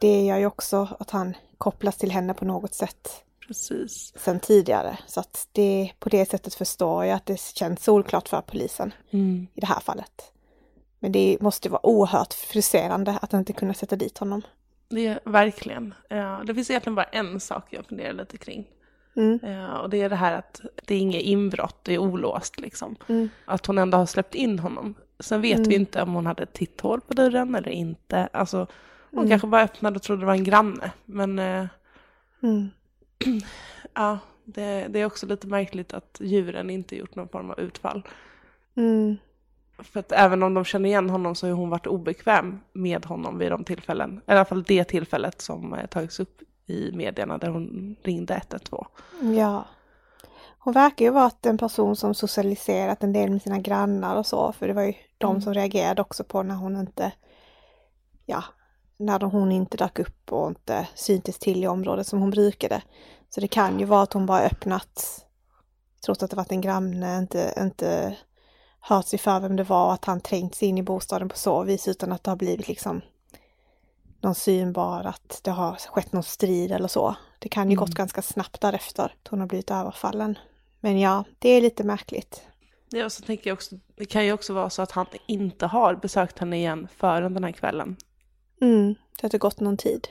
Det 0.00 0.24
gör 0.24 0.36
ju 0.36 0.46
också 0.46 0.88
att 0.98 1.10
han 1.10 1.34
kopplas 1.58 1.96
till 1.96 2.10
henne 2.10 2.34
på 2.34 2.44
något 2.44 2.74
sätt. 2.74 3.24
Precis. 3.46 4.12
Sen 4.16 4.40
tidigare. 4.40 4.98
Så 5.06 5.20
att 5.20 5.48
det, 5.52 5.92
på 5.98 6.08
det 6.08 6.30
sättet 6.30 6.54
förstår 6.54 7.04
jag 7.04 7.16
att 7.16 7.26
det 7.26 7.40
känns 7.40 7.84
solklart 7.84 8.28
för 8.28 8.40
polisen 8.40 8.94
mm. 9.10 9.46
i 9.54 9.60
det 9.60 9.66
här 9.66 9.80
fallet. 9.80 10.32
Men 11.00 11.12
det 11.12 11.36
måste 11.40 11.68
vara 11.68 11.86
oerhört 11.86 12.34
frustrerande 12.34 13.18
att 13.22 13.32
inte 13.32 13.52
kunna 13.52 13.74
sätta 13.74 13.96
dit 13.96 14.18
honom. 14.18 14.42
Det 14.88 15.06
är 15.06 15.20
verkligen. 15.24 15.94
Ja, 16.08 16.42
det 16.46 16.54
finns 16.54 16.70
egentligen 16.70 16.94
bara 16.94 17.04
en 17.04 17.40
sak 17.40 17.64
jag 17.70 17.86
funderar 17.86 18.12
lite 18.12 18.36
kring. 18.36 18.68
Mm. 19.16 19.38
Ja, 19.42 19.78
och 19.78 19.90
det 19.90 20.02
är 20.02 20.08
det 20.08 20.16
här 20.16 20.38
att 20.38 20.60
det 20.84 20.94
är 20.94 20.98
inget 20.98 21.22
inbrott, 21.22 21.76
det 21.82 21.94
är 21.94 21.98
olåst 21.98 22.60
liksom. 22.60 22.96
Mm. 23.08 23.28
Att 23.44 23.66
hon 23.66 23.78
ändå 23.78 23.98
har 23.98 24.06
släppt 24.06 24.34
in 24.34 24.58
honom. 24.58 24.94
Sen 25.20 25.40
vet 25.40 25.56
mm. 25.56 25.68
vi 25.68 25.74
inte 25.74 26.02
om 26.02 26.14
hon 26.14 26.26
hade 26.26 26.46
titthål 26.46 27.00
på 27.00 27.14
dörren 27.14 27.54
eller 27.54 27.70
inte. 27.70 28.28
Alltså, 28.32 28.66
hon 29.10 29.18
mm. 29.18 29.30
kanske 29.30 29.48
bara 29.48 29.62
öppnade 29.62 29.96
och 29.96 30.02
trodde 30.02 30.22
det 30.22 30.26
var 30.26 30.34
en 30.34 30.44
granne. 30.44 30.92
Men 31.04 31.38
eh, 31.38 31.66
mm. 32.42 32.70
ja, 33.94 34.18
Det, 34.44 34.86
det 34.88 35.00
är 35.00 35.06
också 35.06 35.26
lite 35.26 35.46
märkligt 35.46 35.94
att 35.94 36.18
djuren 36.20 36.70
inte 36.70 36.96
gjort 36.96 37.14
någon 37.14 37.28
form 37.28 37.50
av 37.50 37.60
utfall. 37.60 38.02
För 39.84 40.00
att 40.00 40.12
även 40.12 40.42
om 40.42 40.54
de 40.54 40.64
känner 40.64 40.88
igen 40.88 41.10
honom 41.10 41.34
så 41.34 41.46
har 41.46 41.54
hon 41.54 41.70
varit 41.70 41.86
obekväm 41.86 42.60
med 42.72 43.06
honom 43.06 43.38
vid 43.38 43.50
de 43.50 43.64
tillfällen, 43.64 44.20
i 44.26 44.30
alla 44.32 44.44
fall 44.44 44.62
det 44.62 44.84
tillfället 44.84 45.40
som 45.40 45.74
eh, 45.74 45.86
tagits 45.86 46.20
upp 46.20 46.40
i 46.66 46.92
medierna 46.92 47.38
där 47.38 47.48
hon 47.48 47.96
ringde 48.02 48.34
112. 48.34 48.84
Ja. 49.36 49.64
Hon 50.58 50.74
verkar 50.74 51.04
ju 51.04 51.10
vara 51.10 51.30
en 51.42 51.58
person 51.58 51.96
som 51.96 52.14
socialiserat 52.14 53.02
en 53.02 53.12
del 53.12 53.30
med 53.30 53.42
sina 53.42 53.58
grannar 53.58 54.16
och 54.16 54.26
så, 54.26 54.52
för 54.52 54.68
det 54.68 54.74
var 54.74 54.82
ju 54.82 54.94
de 55.18 55.30
Mm. 55.30 55.42
som 55.42 55.54
reagerade 55.54 56.02
också 56.02 56.24
på 56.24 56.42
när 56.42 56.54
hon 56.54 56.76
inte, 56.76 57.12
ja, 58.26 58.44
när 58.96 59.20
hon 59.20 59.52
inte 59.52 59.76
dök 59.76 59.98
upp 59.98 60.32
och 60.32 60.48
inte 60.48 60.88
syntes 60.94 61.38
till 61.38 61.64
i 61.64 61.66
området 61.66 62.06
som 62.06 62.20
hon 62.20 62.30
brukade. 62.30 62.82
Så 63.30 63.40
det 63.40 63.48
kan 63.48 63.78
ju 63.78 63.84
vara 63.84 64.02
att 64.02 64.12
hon 64.12 64.26
bara 64.26 64.40
öppnat, 64.40 65.26
trots 66.04 66.22
att 66.22 66.30
det 66.30 66.36
varit 66.36 66.52
en 66.52 66.60
granne, 66.60 67.18
inte, 67.18 67.54
inte 67.58 68.16
hört 68.80 69.06
sig 69.06 69.18
för 69.18 69.40
vem 69.40 69.56
det 69.56 69.64
var 69.64 69.86
och 69.86 69.92
att 69.92 70.04
han 70.04 70.20
trängt 70.20 70.54
sig 70.54 70.68
in 70.68 70.78
i 70.78 70.82
bostaden 70.82 71.28
på 71.28 71.36
så 71.36 71.62
vis 71.62 71.88
utan 71.88 72.12
att 72.12 72.24
det 72.24 72.30
har 72.30 72.36
blivit 72.36 72.68
liksom 72.68 73.00
någon 74.20 74.34
synbar, 74.34 75.04
att 75.04 75.40
det 75.44 75.50
har 75.50 75.74
skett 75.74 76.12
någon 76.12 76.22
strid 76.22 76.72
eller 76.72 76.88
så. 76.88 77.16
Det 77.38 77.48
kan 77.48 77.70
ju 77.70 77.76
gått 77.76 77.94
ganska 77.94 78.22
snabbt 78.22 78.60
därefter 78.60 79.04
att 79.04 79.28
hon 79.28 79.40
har 79.40 79.46
blivit 79.46 79.70
överfallen. 79.70 80.38
Men 80.80 81.00
ja, 81.00 81.24
det 81.38 81.48
är 81.48 81.60
lite 81.60 81.84
märkligt. 81.84 82.42
Ja, 82.90 83.04
och 83.04 83.12
så 83.12 83.22
tänker 83.22 83.50
jag 83.50 83.54
också, 83.54 83.76
det 83.96 84.04
kan 84.04 84.24
ju 84.24 84.32
också 84.32 84.52
vara 84.52 84.70
så 84.70 84.82
att 84.82 84.92
han 84.92 85.06
inte 85.26 85.66
har 85.66 85.94
besökt 85.94 86.38
henne 86.38 86.56
igen 86.56 86.88
förrän 86.96 87.34
den 87.34 87.44
här 87.44 87.52
kvällen. 87.52 87.96
Mm, 88.60 88.94
det 89.20 89.32
har 89.32 89.38
gått 89.38 89.60
någon 89.60 89.76
tid. 89.76 90.08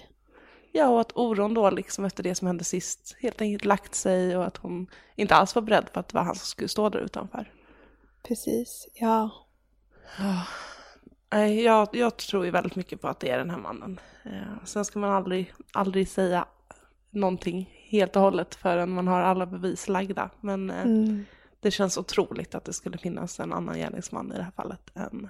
Ja, 0.71 0.87
och 0.87 1.01
att 1.01 1.11
oron 1.15 1.53
då 1.53 1.69
liksom 1.69 2.05
efter 2.05 2.23
det 2.23 2.35
som 2.35 2.47
hände 2.47 2.63
sist 2.63 3.15
helt 3.19 3.41
enkelt 3.41 3.65
lagt 3.65 3.95
sig 3.95 4.37
och 4.37 4.45
att 4.45 4.57
hon 4.57 4.87
inte 5.15 5.35
alls 5.35 5.55
var 5.55 5.61
beredd 5.61 5.93
på 5.93 5.99
att 5.99 6.07
det 6.07 6.15
var 6.15 6.23
han 6.23 6.35
som 6.35 6.45
skulle 6.45 6.69
stå 6.69 6.89
där 6.89 6.99
utanför. 6.99 7.51
Precis, 8.23 8.87
ja. 8.93 9.29
Nej, 11.31 11.63
jag, 11.63 11.87
jag 11.93 12.17
tror 12.17 12.45
ju 12.45 12.51
väldigt 12.51 12.75
mycket 12.75 13.01
på 13.01 13.07
att 13.07 13.19
det 13.19 13.29
är 13.29 13.37
den 13.37 13.49
här 13.49 13.57
mannen. 13.57 13.99
Eh, 14.25 14.63
sen 14.65 14.85
ska 14.85 14.99
man 14.99 15.11
aldrig, 15.11 15.53
aldrig 15.73 16.07
säga 16.07 16.45
någonting 17.09 17.69
helt 17.89 18.15
och 18.15 18.21
hållet 18.21 18.55
förrän 18.55 18.89
man 18.89 19.07
har 19.07 19.21
alla 19.21 19.45
bevis 19.45 19.87
lagda. 19.87 20.29
Men 20.41 20.69
eh, 20.69 20.81
Mm. 20.81 21.25
det 21.59 21.71
känns 21.71 21.97
otroligt 21.97 22.55
att 22.55 22.65
det 22.65 22.73
skulle 22.73 22.97
finnas 22.97 23.39
en 23.39 23.53
annan 23.53 23.77
gärningsman 23.77 24.31
i 24.31 24.35
det 24.35 24.43
här 24.43 24.51
fallet 24.51 24.91
än 24.95 25.29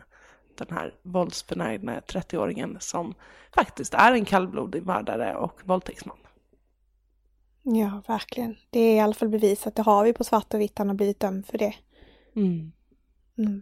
den 0.57 0.67
här 0.77 0.95
våldsbenägna 1.01 1.99
30-åringen 1.99 2.77
som 2.79 3.13
faktiskt 3.55 3.93
är 3.93 4.13
en 4.13 4.25
kallblodig 4.25 4.85
mördare 4.85 5.35
och 5.35 5.61
våldtäktsman. 5.63 6.17
Ja, 7.63 8.01
verkligen. 8.07 8.55
Det 8.69 8.79
är 8.79 8.95
i 8.95 8.99
alla 8.99 9.13
fall 9.13 9.29
bevisat. 9.29 9.75
Det 9.75 9.81
har 9.81 10.03
vi 10.03 10.13
på 10.13 10.23
svart 10.23 10.53
och 10.53 10.59
vitt. 10.59 10.77
Han 10.77 10.87
har 10.87 10.95
blivit 10.95 11.19
dömd 11.19 11.45
för 11.45 11.57
det. 11.57 11.75
Mm. 12.35 12.71
Mm, 13.39 13.61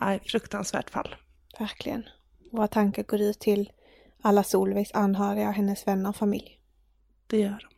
Nej, 0.00 0.20
fruktansvärt 0.26 0.90
fall. 0.90 1.14
verkligen. 1.58 2.08
Våra 2.52 2.68
tankar 2.68 3.02
går 3.02 3.20
ut 3.20 3.38
till 3.40 3.72
alla 4.22 4.42
Solveigs 4.42 4.92
anhöriga 4.94 5.50
hennes 5.50 5.86
vänner 5.86 6.08
och 6.10 6.16
familj. 6.16 6.60
Det 7.26 7.38
gör 7.38 7.66
de. 7.70 7.75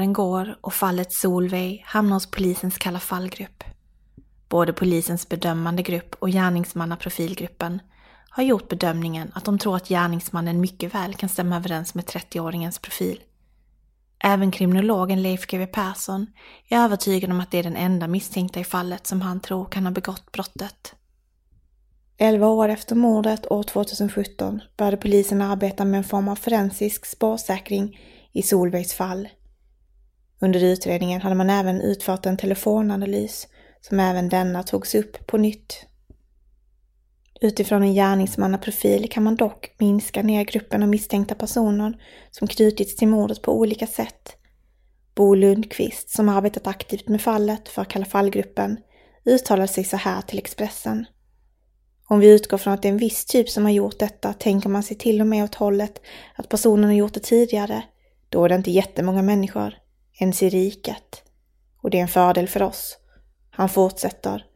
Åren 0.00 0.12
går 0.12 0.58
och 0.60 0.74
fallet 0.74 1.12
Solveig 1.12 1.84
hamnar 1.86 2.16
hos 2.16 2.30
polisens 2.30 2.78
kalla 2.78 3.00
fallgrupp. 3.00 3.64
Både 4.48 4.72
polisens 4.72 5.28
bedömande 5.28 5.82
grupp 5.82 6.14
och 6.18 6.28
gärningsmannaprofilgruppen 6.30 7.80
har 8.30 8.42
gjort 8.42 8.68
bedömningen 8.68 9.32
att 9.34 9.44
de 9.44 9.58
tror 9.58 9.76
att 9.76 9.88
gärningsmannen 9.88 10.60
mycket 10.60 10.94
väl 10.94 11.14
kan 11.14 11.28
stämma 11.28 11.56
överens 11.56 11.94
med 11.94 12.04
30-åringens 12.04 12.80
profil. 12.82 13.20
Även 14.18 14.50
kriminologen 14.50 15.22
Leif 15.22 15.46
GW 15.46 15.66
Persson 15.66 16.26
är 16.68 16.78
övertygad 16.78 17.30
om 17.30 17.40
att 17.40 17.50
det 17.50 17.58
är 17.58 17.62
den 17.62 17.76
enda 17.76 18.08
misstänkta 18.08 18.60
i 18.60 18.64
fallet 18.64 19.06
som 19.06 19.20
han 19.20 19.40
tror 19.40 19.64
kan 19.64 19.84
ha 19.84 19.92
begått 19.92 20.32
brottet. 20.32 20.94
Elva 22.18 22.46
år 22.46 22.68
efter 22.68 22.94
mordet 22.94 23.50
år 23.52 23.62
2017 23.62 24.60
började 24.76 24.96
polisen 24.96 25.42
arbeta 25.42 25.84
med 25.84 25.98
en 25.98 26.04
form 26.04 26.28
av 26.28 26.36
forensisk 26.36 27.06
spårsäkring 27.06 27.98
i 28.32 28.42
Solveigs 28.42 28.94
fall. 28.94 29.28
Under 30.40 30.64
utredningen 30.64 31.20
hade 31.20 31.34
man 31.34 31.50
även 31.50 31.80
utfört 31.80 32.26
en 32.26 32.36
telefonanalys 32.36 33.48
som 33.80 34.00
även 34.00 34.28
denna 34.28 34.62
togs 34.62 34.94
upp 34.94 35.26
på 35.26 35.38
nytt. 35.38 35.86
Utifrån 37.40 37.82
en 37.82 37.94
gärningsmannaprofil 37.94 39.10
kan 39.10 39.22
man 39.22 39.36
dock 39.36 39.74
minska 39.78 40.22
ner 40.22 40.44
gruppen 40.44 40.82
av 40.82 40.88
misstänkta 40.88 41.34
personer 41.34 42.02
som 42.30 42.48
knutits 42.48 42.96
till 42.96 43.08
mordet 43.08 43.42
på 43.42 43.58
olika 43.58 43.86
sätt. 43.86 44.36
Bo 45.14 45.34
Lundqvist, 45.34 46.10
som 46.10 46.28
arbetat 46.28 46.66
aktivt 46.66 47.08
med 47.08 47.20
fallet 47.20 47.68
för 47.68 47.84
Kalla 47.84 48.04
fallgruppen, 48.04 48.78
uttalade 49.24 49.68
sig 49.68 49.84
så 49.84 49.96
här 49.96 50.22
till 50.22 50.38
Expressen. 50.38 51.06
Om 52.08 52.20
vi 52.20 52.30
utgår 52.30 52.58
från 52.58 52.72
att 52.72 52.82
det 52.82 52.88
är 52.88 52.92
en 52.92 52.98
viss 52.98 53.24
typ 53.24 53.48
som 53.48 53.64
har 53.64 53.70
gjort 53.70 53.98
detta 53.98 54.32
tänker 54.32 54.68
man 54.68 54.82
sig 54.82 54.96
till 54.96 55.20
och 55.20 55.26
med 55.26 55.44
åt 55.44 55.54
hållet 55.54 56.00
att 56.34 56.48
personen 56.48 56.84
har 56.84 56.96
gjort 56.96 57.14
det 57.14 57.20
tidigare. 57.20 57.82
Då 58.28 58.44
är 58.44 58.48
det 58.48 58.54
inte 58.54 58.70
jättemånga 58.70 59.22
människor, 59.22 59.74
ens 60.20 60.42
i 60.42 60.48
riket. 60.48 61.22
Och 61.82 61.90
det 61.90 61.98
är 61.98 62.02
en 62.02 62.08
fördel 62.08 62.48
för 62.48 62.62
oss. 62.62 62.98
Han 63.50 63.68
fortsätter. 63.68 64.46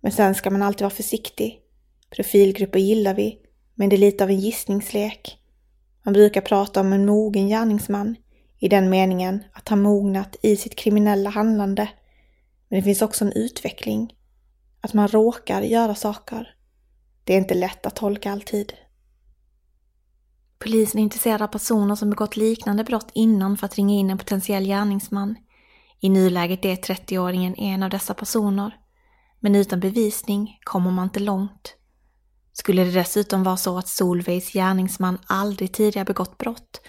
Men 0.00 0.12
sen 0.12 0.34
ska 0.34 0.50
man 0.50 0.62
alltid 0.62 0.82
vara 0.82 0.90
försiktig. 0.90 1.60
Profilgrupper 2.10 2.78
gillar 2.78 3.14
vi, 3.14 3.38
men 3.74 3.88
det 3.88 3.96
är 3.96 3.98
lite 3.98 4.24
av 4.24 4.30
en 4.30 4.40
gissningslek. 4.40 5.38
Man 6.02 6.14
brukar 6.14 6.40
prata 6.40 6.80
om 6.80 6.92
en 6.92 7.06
mogen 7.06 7.48
gärningsman 7.48 8.16
i 8.58 8.68
den 8.68 8.90
meningen 8.90 9.44
att 9.52 9.68
han 9.68 9.82
mognat 9.82 10.36
i 10.42 10.56
sitt 10.56 10.76
kriminella 10.76 11.30
handlande. 11.30 11.88
Men 12.68 12.78
det 12.78 12.82
finns 12.82 13.02
också 13.02 13.24
en 13.24 13.32
utveckling. 13.32 14.14
Att 14.80 14.94
man 14.94 15.08
råkar 15.08 15.62
göra 15.62 15.94
saker. 15.94 16.54
Det 17.24 17.34
är 17.34 17.38
inte 17.38 17.54
lätt 17.54 17.86
att 17.86 17.96
tolka 17.96 18.32
alltid. 18.32 18.72
Polisen 20.64 20.98
är 20.98 21.02
intresserad 21.02 21.42
av 21.42 21.46
personer 21.46 21.94
som 21.94 22.10
begått 22.10 22.36
liknande 22.36 22.84
brott 22.84 23.10
innan 23.14 23.56
för 23.56 23.66
att 23.66 23.76
ringa 23.76 23.94
in 23.94 24.10
en 24.10 24.18
potentiell 24.18 24.64
gärningsman. 24.64 25.36
I 26.00 26.08
nuläget 26.08 26.64
är 26.64 26.76
30-åringen 26.76 27.54
en 27.58 27.82
av 27.82 27.90
dessa 27.90 28.14
personer. 28.14 28.76
Men 29.40 29.54
utan 29.54 29.80
bevisning 29.80 30.58
kommer 30.64 30.90
man 30.90 31.04
inte 31.04 31.20
långt. 31.20 31.76
Skulle 32.52 32.84
det 32.84 32.90
dessutom 32.90 33.42
vara 33.42 33.56
så 33.56 33.78
att 33.78 33.88
Solveigs 33.88 34.52
gärningsman 34.52 35.18
aldrig 35.26 35.72
tidigare 35.72 36.04
begått 36.04 36.38
brott 36.38 36.80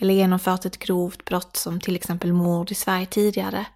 eller 0.00 0.14
genomfört 0.14 0.64
ett 0.64 0.78
grovt 0.78 1.24
brott 1.24 1.56
som 1.56 1.80
till 1.80 1.96
exempel 1.96 2.32
mord 2.32 2.70
i 2.70 2.74
Sverige 2.74 3.06
tidigare 3.06 3.66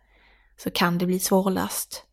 så 0.57 0.71
kan 0.71 0.99
det 0.99 1.07
bli 1.07 1.19
svårlöst. 1.19 2.05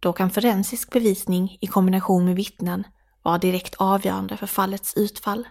Då 0.00 0.12
kan 0.12 0.30
forensisk 0.30 0.92
bevisning 0.92 1.58
i 1.60 1.66
kombination 1.66 2.24
med 2.24 2.36
vittnen 2.36 2.84
vara 3.22 3.38
direkt 3.38 3.74
avgörande 3.74 4.36
för 4.36 4.46
fallets 4.46 4.94
utfall. 4.96 5.48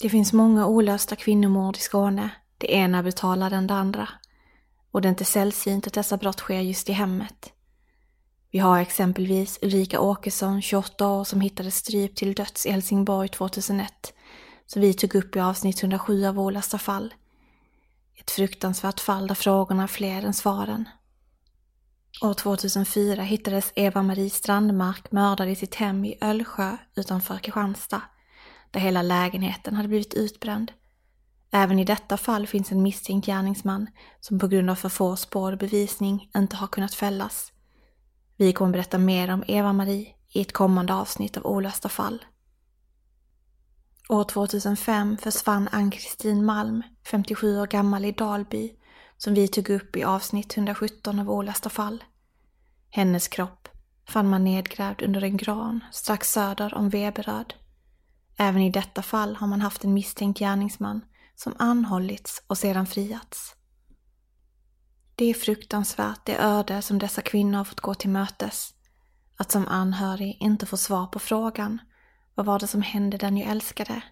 Det 0.00 0.10
finns 0.10 0.32
många 0.32 0.66
olösta 0.66 1.16
kvinnomord 1.16 1.76
i 1.76 1.80
Skåne. 1.80 2.30
Det 2.58 2.74
ena 2.74 3.02
betalar 3.02 3.50
än 3.50 3.66
det 3.66 3.74
andra. 3.74 4.08
Och 4.90 5.02
det 5.02 5.08
är 5.08 5.10
inte 5.10 5.24
sällsynt 5.24 5.86
att 5.86 5.92
dessa 5.92 6.16
brott 6.16 6.38
sker 6.38 6.60
just 6.60 6.88
i 6.88 6.92
hemmet. 6.92 7.52
Vi 8.50 8.58
har 8.58 8.78
exempelvis 8.78 9.58
Ulrika 9.62 10.00
Åkesson, 10.00 10.62
28 10.62 11.08
år, 11.08 11.24
som 11.24 11.40
hittades 11.40 11.76
strypt 11.76 12.18
till 12.18 12.34
döds 12.34 12.66
i 12.66 12.70
Helsingborg 12.70 13.28
2001, 13.28 13.92
som 14.66 14.82
vi 14.82 14.94
tog 14.94 15.14
upp 15.14 15.36
i 15.36 15.40
avsnitt 15.40 15.82
107 15.82 16.26
av 16.26 16.40
Olösta 16.40 16.78
fall. 16.78 17.14
Ett 18.20 18.30
fruktansvärt 18.30 19.00
fall 19.00 19.26
där 19.26 19.34
frågorna 19.34 19.82
är 19.82 19.86
fler 19.86 20.22
än 20.22 20.34
svaren. 20.34 20.88
År 22.22 22.34
2004 22.34 23.22
hittades 23.22 23.72
Eva-Marie 23.74 24.30
Strandmark 24.30 25.12
mördad 25.12 25.48
i 25.48 25.56
sitt 25.56 25.74
hem 25.74 26.04
i 26.04 26.18
Ölsjö 26.20 26.76
utanför 26.96 27.38
Kristianstad, 27.38 28.02
där 28.70 28.80
hela 28.80 29.02
lägenheten 29.02 29.76
hade 29.76 29.88
blivit 29.88 30.14
utbränd. 30.14 30.72
Även 31.50 31.78
i 31.78 31.84
detta 31.84 32.16
fall 32.16 32.46
finns 32.46 32.72
en 32.72 32.82
misstänkt 32.82 33.26
gärningsman 33.26 33.86
som 34.20 34.38
på 34.38 34.48
grund 34.48 34.70
av 34.70 34.74
för 34.74 34.88
få 34.88 35.16
spår 35.16 35.52
och 35.52 35.58
bevisning 35.58 36.30
inte 36.36 36.56
har 36.56 36.66
kunnat 36.66 36.94
fällas. 36.94 37.52
Vi 38.36 38.52
kommer 38.52 38.72
berätta 38.72 38.98
mer 38.98 39.32
om 39.32 39.44
Eva-Marie 39.46 40.14
i 40.28 40.40
ett 40.40 40.52
kommande 40.52 40.94
avsnitt 40.94 41.36
av 41.36 41.46
Olösta 41.46 41.88
fall. 41.88 42.24
År 44.08 44.24
2005 44.24 45.16
försvann 45.16 45.68
Ann-Kristin 45.72 46.44
Malm, 46.44 46.82
57 47.06 47.60
år 47.60 47.66
gammal 47.66 48.04
i 48.04 48.12
Dalby, 48.12 48.72
som 49.16 49.34
vi 49.34 49.48
tog 49.48 49.70
upp 49.70 49.96
i 49.96 50.04
avsnitt 50.04 50.56
117 50.56 51.18
av 51.18 51.30
Olösta 51.30 51.68
fall. 51.68 52.04
Hennes 52.90 53.28
kropp 53.28 53.68
fann 54.08 54.28
man 54.28 54.44
nedgrävd 54.44 55.02
under 55.02 55.24
en 55.24 55.36
gran 55.36 55.84
strax 55.92 56.32
söder 56.32 56.74
om 56.74 56.88
Veberöd. 56.88 57.54
Även 58.42 58.62
i 58.62 58.70
detta 58.70 59.02
fall 59.02 59.36
har 59.36 59.46
man 59.46 59.60
haft 59.60 59.84
en 59.84 59.94
misstänkt 59.94 60.38
gärningsman 60.38 61.00
som 61.34 61.54
anhållits 61.58 62.42
och 62.46 62.58
sedan 62.58 62.86
friats. 62.86 63.54
Det 65.14 65.24
är 65.24 65.34
fruktansvärt 65.34 66.26
det 66.26 66.38
öde 66.38 66.82
som 66.82 66.98
dessa 66.98 67.22
kvinnor 67.22 67.58
har 67.58 67.64
fått 67.64 67.80
gå 67.80 67.94
till 67.94 68.10
mötes. 68.10 68.74
Att 69.36 69.50
som 69.50 69.68
anhörig 69.68 70.36
inte 70.40 70.66
få 70.66 70.76
svar 70.76 71.06
på 71.06 71.18
frågan 71.18 71.78
vad 72.34 72.46
var 72.46 72.58
det 72.58 72.66
som 72.66 72.82
hände 72.82 73.16
den 73.16 73.36
jag 73.36 73.50
älskade? 73.50 74.02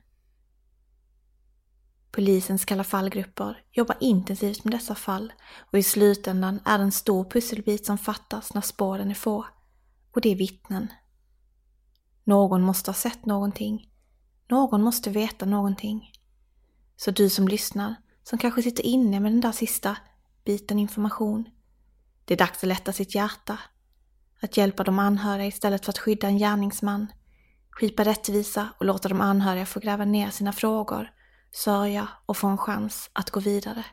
Polisens 2.11 2.65
kalla 2.65 2.85
fallgrupper 2.85 3.63
jobbar 3.73 3.97
intensivt 4.01 4.65
med 4.65 4.75
dessa 4.75 4.95
fall 4.95 5.33
och 5.73 5.79
i 5.79 5.83
slutändan 5.83 6.61
är 6.65 6.79
det 6.79 6.85
en 6.85 6.93
stor 6.93 7.25
pusselbit 7.25 7.87
som 7.87 7.99
fattas 7.99 8.55
när 8.55 8.61
spåren 8.61 9.11
är 9.11 9.15
få. 9.15 9.47
Och 10.15 10.21
det 10.21 10.29
är 10.29 10.37
vittnen. 10.37 10.89
Någon 12.25 12.63
måste 12.63 12.91
ha 12.91 12.95
sett 12.95 13.27
någonting. 13.27 13.89
Någon 14.51 14.83
måste 14.83 15.11
veta 15.11 15.47
någonting. 15.47 16.13
Så 16.97 17.11
du 17.11 17.31
som 17.31 17.49
lyssnar, 17.49 17.95
som 18.23 18.39
kanske 18.39 18.63
sitter 18.63 18.87
inne 18.87 19.21
med 19.21 19.33
den 19.33 19.41
där 19.41 19.53
sista 19.53 19.97
biten 20.45 20.79
information. 20.79 21.49
Det 22.25 22.35
är 22.35 22.39
dags 22.39 22.59
att 22.59 22.69
lätta 22.69 22.93
sitt 22.93 23.15
hjärta. 23.15 23.59
Att 24.43 24.57
hjälpa 24.57 24.85
de 24.85 24.99
anhöriga 24.99 25.47
istället 25.47 25.85
för 25.85 25.93
att 25.93 25.99
skydda 25.99 26.27
en 26.27 26.39
gärningsman. 26.39 27.07
Skipa 27.71 28.05
rättvisa 28.05 28.69
och 28.79 28.85
låta 28.85 29.09
de 29.09 29.21
anhöriga 29.21 29.67
få 29.67 29.81
gräva 29.81 30.05
ner 30.05 30.31
sina 30.31 30.53
frågor, 30.53 31.11
sörja 31.53 32.09
och 32.27 32.37
få 32.37 32.47
en 32.47 32.59
chans 32.59 33.11
att 33.13 33.31
gå 33.31 33.41
vidare. 33.41 33.85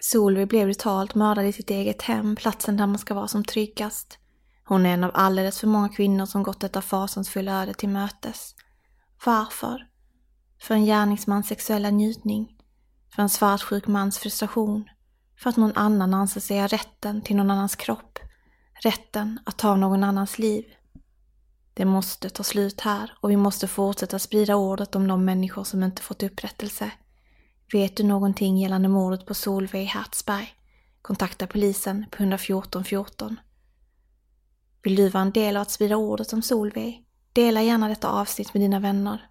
Solveig 0.00 0.48
blev 0.48 0.66
brutalt 0.66 1.14
mördad 1.14 1.46
i 1.46 1.52
sitt 1.52 1.70
eget 1.70 2.02
hem, 2.02 2.36
platsen 2.36 2.76
där 2.76 2.86
man 2.86 2.98
ska 2.98 3.14
vara 3.14 3.28
som 3.28 3.44
tryggast. 3.44 4.18
Hon 4.64 4.86
är 4.86 4.94
en 4.94 5.04
av 5.04 5.10
alldeles 5.14 5.60
för 5.60 5.66
många 5.66 5.88
kvinnor 5.88 6.26
som 6.26 6.42
gått 6.42 6.60
detta 6.60 6.82
fasansfulla 6.82 7.62
öde 7.62 7.74
till 7.74 7.88
mötes. 7.88 8.54
Varför? 9.24 9.86
För 10.60 10.74
en 10.74 10.84
gärningsmans 10.84 11.46
sexuella 11.48 11.90
njutning? 11.90 12.56
För 13.14 13.22
en 13.22 13.28
svartsjuk 13.28 13.86
mans 13.86 14.18
frustration? 14.18 14.88
För 15.38 15.50
att 15.50 15.56
någon 15.56 15.76
annan 15.76 16.14
anser 16.14 16.40
sig 16.40 16.60
ha 16.60 16.66
rätten 16.66 17.22
till 17.22 17.36
någon 17.36 17.50
annans 17.50 17.76
kropp? 17.76 18.18
Rätten 18.82 19.40
att 19.46 19.58
ta 19.58 19.76
någon 19.76 20.04
annans 20.04 20.38
liv? 20.38 20.64
Det 21.74 21.84
måste 21.84 22.30
ta 22.30 22.42
slut 22.42 22.80
här 22.80 23.12
och 23.20 23.30
vi 23.30 23.36
måste 23.36 23.68
fortsätta 23.68 24.18
sprida 24.18 24.56
ordet 24.56 24.94
om 24.94 25.08
de 25.08 25.24
människor 25.24 25.64
som 25.64 25.82
inte 25.82 26.02
fått 26.02 26.22
upprättelse. 26.22 26.90
Vet 27.72 27.96
du 27.96 28.02
någonting 28.02 28.58
gällande 28.58 28.88
mordet 28.88 29.26
på 29.26 29.34
Solveig 29.34 29.86
Hertzberg? 29.86 30.54
Kontakta 31.02 31.46
polisen 31.46 32.06
på 32.10 32.22
114 32.22 32.84
14. 32.84 33.40
Vill 34.82 34.96
du 34.96 35.08
vara 35.08 35.22
en 35.22 35.30
del 35.30 35.56
av 35.56 35.62
att 35.62 35.70
sprida 35.70 35.96
ordet 35.96 36.32
om 36.32 36.42
Solveig? 36.42 37.09
Dela 37.32 37.62
gärna 37.62 37.88
detta 37.88 38.08
avsnitt 38.08 38.54
med 38.54 38.62
dina 38.62 38.78
vänner. 38.78 39.30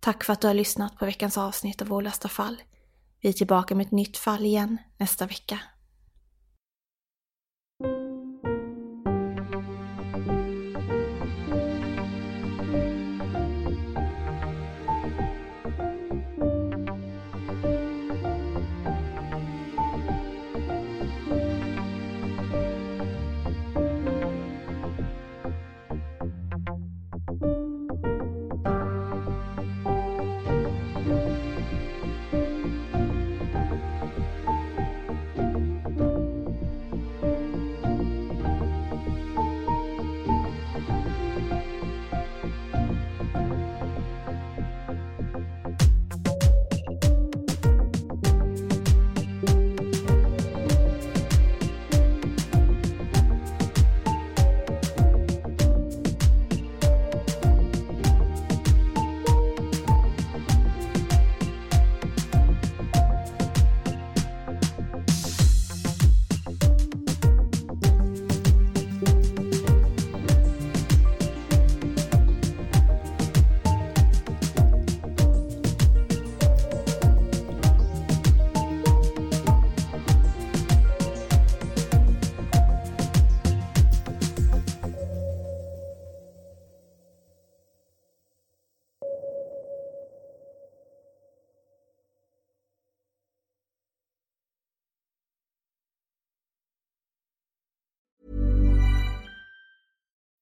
Tack 0.00 0.24
för 0.24 0.32
att 0.32 0.40
du 0.40 0.46
har 0.46 0.54
lyssnat 0.54 0.98
på 0.98 1.06
veckans 1.06 1.38
avsnitt 1.38 1.82
av 1.82 1.92
Olösta 1.92 2.28
fall. 2.28 2.62
Vi 3.20 3.28
är 3.28 3.32
tillbaka 3.32 3.74
med 3.74 3.86
ett 3.86 3.92
nytt 3.92 4.16
fall 4.16 4.44
igen 4.44 4.78
nästa 4.98 5.26
vecka. 5.26 5.60